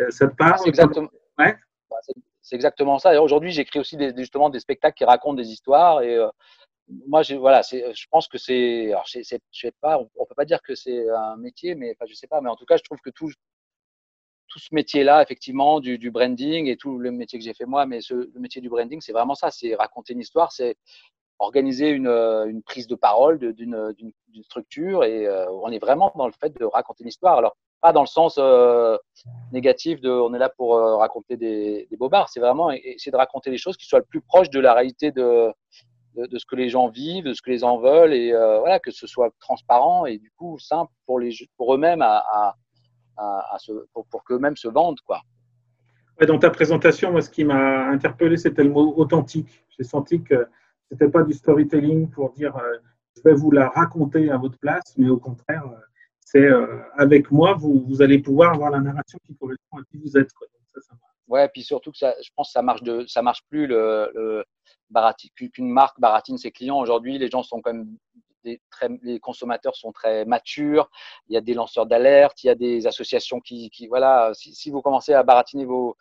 Euh, 0.01 0.11
ça 0.11 0.29
te 0.29 0.35
parle 0.35 0.61
Exactement. 0.67 1.09
Ouais. 1.39 1.57
Bah, 1.91 1.97
c'est 2.43 2.57
exactement 2.57 2.99
ça. 2.99 3.23
Aujourd'hui, 3.23 3.53
j'écris 3.53 3.79
aussi 3.79 3.97
des, 3.97 4.15
justement 4.17 4.51
des 4.51 4.61
spectacles 4.61 4.97
qui 4.97 5.05
racontent 5.05 5.35
des 5.35 5.49
histoires. 5.49 6.03
Et 6.03 6.15
euh, 6.15 6.29
moi, 7.07 7.23
voilà, 7.39 7.63
je 7.63 8.07
pense 8.11 8.29
que 8.29 8.37
c'est, 8.37 8.93
je 9.07 9.23
sais 9.23 9.73
pas, 9.81 9.99
on, 9.99 10.27
peut 10.27 10.35
pas 10.35 10.45
dire 10.45 10.61
que 10.63 10.75
c'est 10.75 11.09
un 11.09 11.37
métier, 11.37 11.75
mais 11.75 11.93
enfin, 11.93 12.05
je 12.09 12.15
sais 12.15 12.27
pas, 12.27 12.41
mais 12.43 12.51
en 12.51 12.57
tout 12.57 12.67
cas, 12.67 12.77
je 12.77 12.83
trouve 12.83 12.99
que 13.01 13.11
tout, 13.11 13.31
tout 14.49 14.59
ce 14.59 14.75
métier-là, 14.75 15.23
effectivement, 15.23 15.81
du, 15.81 15.97
du, 15.97 16.11
branding 16.11 16.67
et 16.67 16.77
tout 16.77 16.99
le 16.99 17.11
métier 17.11 17.39
que 17.39 17.45
j'ai 17.45 17.55
fait 17.55 17.65
moi, 17.65 17.87
mais 17.87 18.03
ce, 18.03 18.15
le 18.15 18.41
métier 18.41 18.61
du 18.61 18.69
branding, 18.69 19.01
c'est 19.01 19.13
vraiment 19.13 19.35
ça, 19.35 19.51
c'est 19.51 19.75
raconter 19.75 20.13
une 20.13 20.21
histoire, 20.21 20.53
c'est 20.53 20.77
organiser 21.39 21.89
une, 21.89 22.09
une, 22.09 22.63
prise 22.63 22.87
de 22.87 22.95
parole 22.95 23.39
d'une 23.39 24.13
structure 24.43 25.05
et 25.05 25.27
euh, 25.27 25.51
on 25.51 25.71
est 25.71 25.79
vraiment 25.79 26.13
dans 26.17 26.27
le 26.27 26.33
fait 26.33 26.57
de 26.59 26.65
raconter 26.65 27.03
une 27.03 27.09
histoire. 27.09 27.39
Alors, 27.39 27.57
pas 27.81 27.93
dans 27.93 28.01
le 28.01 28.07
sens 28.07 28.37
euh, 28.39 28.97
négatif 29.53 30.01
de 30.01 30.11
on 30.11 30.33
est 30.33 30.39
là 30.39 30.49
pour 30.49 30.77
euh, 30.77 30.97
raconter 30.97 31.37
des, 31.37 31.87
des 31.91 31.97
bobards, 31.97 32.29
c'est 32.31 32.41
vraiment 32.41 32.71
essayer 32.71 33.13
de 33.13 33.17
raconter 33.17 33.51
les 33.51 33.59
choses 33.59 33.77
qui 33.77 33.87
soient 33.87 33.99
le 33.99 34.05
plus 34.05 34.21
proches 34.23 34.51
de 34.51 34.61
la 34.61 34.73
réalité 34.75 35.11
de, 35.13 35.53
de, 36.17 36.39
ce 36.39 36.47
que 36.47 36.57
les 36.57 36.69
gens 36.69 36.89
vivent, 36.89 37.25
de 37.25 37.35
ce 37.35 37.43
que 37.43 37.51
les 37.51 37.59
gens 37.59 37.79
veulent 37.79 38.15
et 38.15 38.33
euh, 38.33 38.61
voilà, 38.61 38.79
que 38.79 38.91
ce 38.91 39.07
soit 39.07 39.31
transparent 39.41 40.07
et 40.07 40.19
du 40.19 40.31
coup 40.31 40.59
simple 40.59 40.93
pour, 41.07 41.21
pour 41.57 41.75
eux-mêmes 41.75 42.03
à, 42.03 42.55
pour, 43.93 44.07
pour 44.07 44.25
qu'eux-mêmes 44.25 44.57
se 44.57 44.69
vendent. 44.69 45.01
Quoi. 45.03 45.21
Dans 46.27 46.39
ta 46.39 46.51
présentation, 46.51 47.11
moi, 47.11 47.21
ce 47.21 47.31
qui 47.31 47.45
m'a 47.45 47.87
interpellé, 47.89 48.37
c'était 48.37 48.63
le 48.63 48.71
mot 48.71 48.95
authentique. 48.97 49.65
J'ai 49.77 49.85
senti 49.85 50.23
que 50.23 50.49
c'était 50.91 51.09
pas 51.09 51.23
du 51.23 51.33
storytelling 51.33 52.11
pour 52.11 52.33
dire 52.33 52.57
euh, 52.57 52.77
je 53.17 53.23
vais 53.23 53.35
vous 53.35 53.51
la 53.51 53.69
raconter 53.69 54.31
à 54.31 54.37
votre 54.37 54.59
place, 54.59 54.95
mais 54.97 55.09
au 55.09 55.19
contraire, 55.19 55.65
euh, 55.67 55.81
c'est 56.21 56.45
euh, 56.45 56.83
avec 56.97 57.31
moi, 57.31 57.55
vous, 57.55 57.85
vous, 57.87 58.03
allez 58.03 58.19
pouvoir 58.19 58.55
avoir 58.55 58.71
la 58.71 58.81
narration 58.81 59.19
qui 59.25 59.37
correspond 59.37 59.79
à 59.79 59.85
qui 59.91 59.99
vous 59.99 60.17
êtes. 60.17 60.33
Quoi. 60.33 60.47
Donc 60.49 60.99
ouais, 61.29 61.49
puis 61.49 61.63
surtout 61.63 61.93
que 61.93 61.99
ça, 61.99 62.15
je 62.23 62.31
pense 62.35 62.49
que 62.49 62.53
ça 62.53 62.63
marche 62.63 62.83
de, 62.83 63.05
ça 63.07 63.23
marche 63.23 63.43
plus 63.49 63.67
le, 63.67 64.11
le 64.15 64.45
qu'une 65.53 65.71
marque 65.71 65.99
baratine 66.01 66.39
ses 66.39 66.51
clients. 66.51 66.79
Aujourd'hui, 66.79 67.19
les 67.19 67.29
gens 67.29 67.43
sont 67.43 67.61
quand 67.61 67.73
même 67.73 67.97
très, 68.71 68.89
les 69.03 69.19
consommateurs 69.21 69.75
sont 69.75 69.93
très 69.93 70.25
matures. 70.25 70.91
Il 71.29 71.35
y 71.35 71.37
a 71.37 71.41
des 71.41 71.55
lanceurs 71.55 71.87
d'alerte, 71.87 72.45
il 72.45 72.49
y 72.49 72.51
a 72.51 72.55
des 72.55 72.87
associations 72.87 73.41
qui, 73.41 73.71
qui 73.71 73.87
voilà. 73.87 74.33
Si, 74.35 74.55
si, 74.55 74.71
vous 74.71 74.83
commencez 74.83 75.15
à 75.15 75.23
baratiner 75.23 75.65
vos 75.65 75.97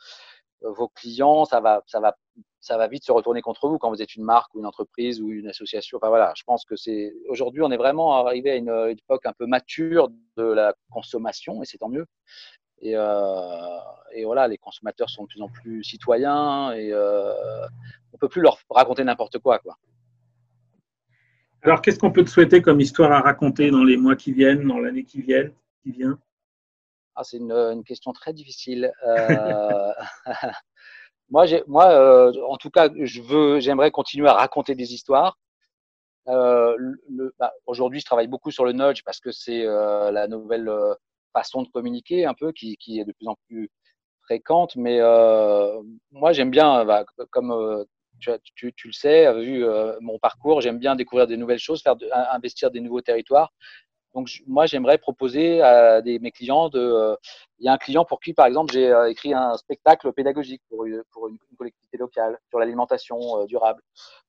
vos 0.61 0.87
clients, 0.89 1.45
ça 1.45 1.59
va, 1.59 1.83
ça 1.87 1.99
va, 1.99 2.15
ça 2.59 2.77
va 2.77 2.87
vite 2.87 3.03
se 3.03 3.11
retourner 3.11 3.41
contre 3.41 3.67
vous 3.67 3.77
quand 3.77 3.89
vous 3.89 4.01
êtes 4.01 4.15
une 4.15 4.23
marque 4.23 4.55
ou 4.55 4.59
une 4.59 4.65
entreprise 4.65 5.21
ou 5.21 5.29
une 5.29 5.47
association. 5.47 5.97
Enfin 5.97 6.07
voilà, 6.07 6.33
je 6.35 6.43
pense 6.43 6.65
que 6.65 6.75
c'est 6.75 7.13
aujourd'hui, 7.27 7.61
on 7.61 7.71
est 7.71 7.77
vraiment 7.77 8.25
arrivé 8.25 8.51
à 8.51 8.55
une, 8.55 8.69
une, 8.69 8.97
époque 8.97 9.25
un 9.25 9.33
peu 9.33 9.45
mature 9.45 10.09
de 10.37 10.43
la 10.43 10.73
consommation 10.89 11.61
et 11.61 11.65
c'est 11.65 11.77
tant 11.77 11.89
mieux. 11.89 12.05
Et, 12.79 12.93
euh, 12.95 13.77
et, 14.13 14.25
voilà, 14.25 14.47
les 14.47 14.57
consommateurs 14.57 15.09
sont 15.09 15.23
de 15.23 15.27
plus 15.27 15.41
en 15.41 15.47
plus 15.47 15.83
citoyens 15.83 16.73
et 16.73 16.91
euh, 16.91 17.33
on 18.11 18.17
peut 18.17 18.27
plus 18.27 18.41
leur 18.41 18.57
raconter 18.69 19.03
n'importe 19.03 19.39
quoi, 19.39 19.59
quoi. 19.59 19.77
Alors, 21.61 21.81
qu'est-ce 21.81 21.97
qu'on 21.97 22.11
peut 22.11 22.25
te 22.25 22.29
souhaiter 22.29 22.61
comme 22.61 22.81
histoire 22.81 23.13
à 23.13 23.21
raconter 23.21 23.71
dans 23.71 23.85
les 23.85 23.95
mois 23.95 24.17
qui 24.17 24.33
viennent, 24.33 24.67
dans 24.67 24.79
l'année 24.79 25.05
qui 25.05 25.21
vient, 25.21 25.49
qui 25.81 25.91
vient? 25.91 26.19
Ah, 27.15 27.23
C'est 27.23 27.37
une, 27.37 27.53
une, 27.53 27.85
question 27.85 28.11
très 28.11 28.33
difficile. 28.33 28.91
Euh, 29.07 29.93
moi, 31.33 31.45
moi 31.67 31.89
euh, 31.91 32.31
en 32.47 32.57
tout 32.57 32.69
cas, 32.69 32.89
je 32.95 33.21
veux, 33.21 33.59
j'aimerais 33.59 33.91
continuer 33.91 34.29
à 34.29 34.33
raconter 34.33 34.75
des 34.75 34.93
histoires. 34.93 35.37
Euh, 36.29 36.77
bah, 37.39 37.51
Aujourd'hui, 37.65 37.99
je 37.99 38.05
travaille 38.05 38.27
beaucoup 38.27 38.51
sur 38.51 38.65
le 38.65 38.71
nudge 38.71 39.01
parce 39.03 39.19
que 39.19 39.31
c'est 39.31 39.65
euh, 39.65 40.11
la 40.11 40.27
nouvelle 40.27 40.71
façon 41.33 41.63
de 41.63 41.69
communiquer 41.69 42.25
un 42.25 42.35
peu 42.35 42.51
qui, 42.51 42.77
est 42.99 43.03
de 43.03 43.11
plus 43.13 43.27
en 43.27 43.35
plus 43.47 43.71
fréquente. 44.21 44.75
Mais 44.75 44.99
moi, 46.11 46.31
j'aime 46.33 46.51
bien, 46.51 46.85
bah, 46.85 47.03
comme 47.31 47.85
tu, 48.19 48.73
tu, 48.75 48.87
le 48.87 48.93
sais, 48.93 49.33
vu 49.41 49.65
mon 50.01 50.19
parcours, 50.19 50.61
j'aime 50.61 50.77
bien 50.77 50.95
découvrir 50.95 51.25
des 51.27 51.37
nouvelles 51.37 51.59
choses, 51.59 51.81
faire 51.81 51.95
investir 52.31 52.69
des 52.69 52.79
nouveaux 52.79 53.01
territoires. 53.01 53.51
Donc, 54.13 54.29
moi, 54.45 54.65
j'aimerais 54.65 54.97
proposer 54.97 55.61
à 55.61 56.01
mes 56.03 56.31
clients 56.31 56.69
de. 56.69 56.79
Euh, 56.79 57.15
il 57.59 57.65
y 57.65 57.69
a 57.69 57.73
un 57.73 57.77
client 57.77 58.05
pour 58.05 58.19
qui, 58.19 58.33
par 58.33 58.45
exemple, 58.45 58.71
j'ai 58.73 58.91
euh, 58.91 59.09
écrit 59.09 59.33
un 59.33 59.57
spectacle 59.57 60.11
pédagogique 60.13 60.61
pour 60.69 60.85
une, 60.85 61.01
collectivité 61.57 61.97
locale 61.97 62.37
sur 62.49 62.59
l'alimentation 62.59 63.17
euh, 63.39 63.45
durable. 63.45 63.81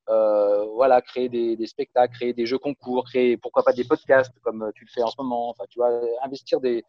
Voilà, 0.07 1.03
créer 1.03 1.29
des, 1.29 1.57
des, 1.57 1.67
spectacles, 1.67 2.15
créer 2.15 2.33
des 2.33 2.47
jeux 2.47 2.59
concours, 2.59 3.05
créer 3.05 3.37
pourquoi 3.37 3.63
pas 3.63 3.73
des 3.73 3.85
podcasts 3.85 4.33
comme 4.43 4.71
tu 4.75 4.85
le 4.85 4.91
fais 4.91 5.03
en 5.03 5.11
ce 5.11 5.17
moment. 5.19 5.51
Enfin, 5.51 5.65
tu 5.69 5.79
vois, 5.79 6.01
investir 6.23 6.61
des 6.61 6.85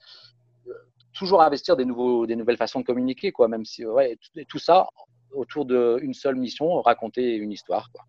toujours 1.13 1.41
investir 1.41 1.77
des 1.77 1.85
nouveaux, 1.85 2.25
des 2.25 2.35
nouvelles 2.35 2.57
façons 2.57 2.81
de 2.81 2.85
communiquer, 2.85 3.31
quoi. 3.31 3.47
Même 3.47 3.65
si, 3.65 3.85
ouais, 3.85 4.17
tout, 4.17 4.43
tout 4.49 4.59
ça 4.59 4.87
autour 5.31 5.65
d'une 5.65 6.13
seule 6.13 6.35
mission, 6.35 6.81
raconter 6.81 7.35
une 7.35 7.51
histoire, 7.51 7.89
quoi. 7.91 8.03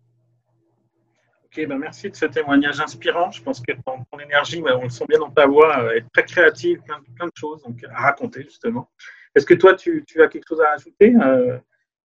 Ok, 1.57 1.67
ben 1.67 1.79
merci 1.79 2.09
de 2.09 2.15
ce 2.15 2.25
témoignage 2.25 2.79
inspirant. 2.79 3.31
Je 3.31 3.41
pense 3.41 3.61
que 3.61 3.71
ton, 3.83 4.03
ton 4.11 4.19
énergie, 4.19 4.61
ben 4.61 4.77
on 4.79 4.83
le 4.83 4.89
sent 4.89 5.05
bien 5.09 5.17
dans 5.17 5.31
ta 5.31 5.47
voix, 5.47 5.83
euh, 5.83 5.95
est 5.95 6.05
très 6.13 6.23
créative, 6.23 6.81
plein, 6.81 7.01
plein, 7.15 7.25
de 7.25 7.31
choses 7.35 7.63
donc, 7.63 7.83
à 7.83 8.01
raconter 8.01 8.43
justement. 8.43 8.89
Est-ce 9.33 9.45
que 9.45 9.55
toi, 9.55 9.73
tu, 9.73 10.03
tu, 10.05 10.21
as 10.21 10.27
quelque 10.27 10.45
chose 10.47 10.61
à 10.61 10.73
ajouter 10.73 11.15
euh, 11.15 11.57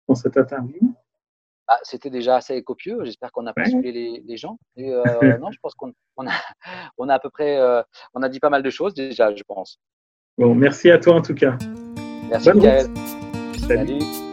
dans 0.08 0.16
cette 0.16 0.36
interview? 0.36 0.94
Ah, 1.68 1.80
C'était 1.84 2.10
déjà 2.10 2.36
assez 2.36 2.62
copieux. 2.64 3.00
J'espère 3.04 3.32
qu'on 3.32 3.46
a 3.46 3.54
pas 3.54 3.62
ouais. 3.62 3.82
les, 3.82 4.24
les, 4.26 4.38
gens. 4.38 4.58
Et, 4.76 4.92
euh, 4.92 5.04
non, 5.40 5.52
je 5.52 5.60
pense 5.62 5.74
qu'on 5.76 5.94
on 6.18 6.28
a, 6.28 6.34
on 6.98 7.08
a 7.08 7.14
à 7.14 7.20
peu 7.20 7.30
près, 7.30 7.60
euh, 7.60 7.82
on 8.14 8.22
a 8.22 8.28
dit 8.28 8.40
pas 8.42 8.50
mal 8.50 8.64
de 8.64 8.70
choses 8.70 8.94
déjà, 8.94 9.34
je 9.34 9.44
pense. 9.48 9.80
Bon, 10.38 10.54
merci 10.54 10.92
à 10.92 10.98
toi 10.98 11.16
en 11.16 11.22
tout 11.22 11.36
cas. 11.36 11.58
Merci, 12.30 12.52
Bonne 12.52 12.62
Salut. 12.62 12.90
Salut. 13.68 14.29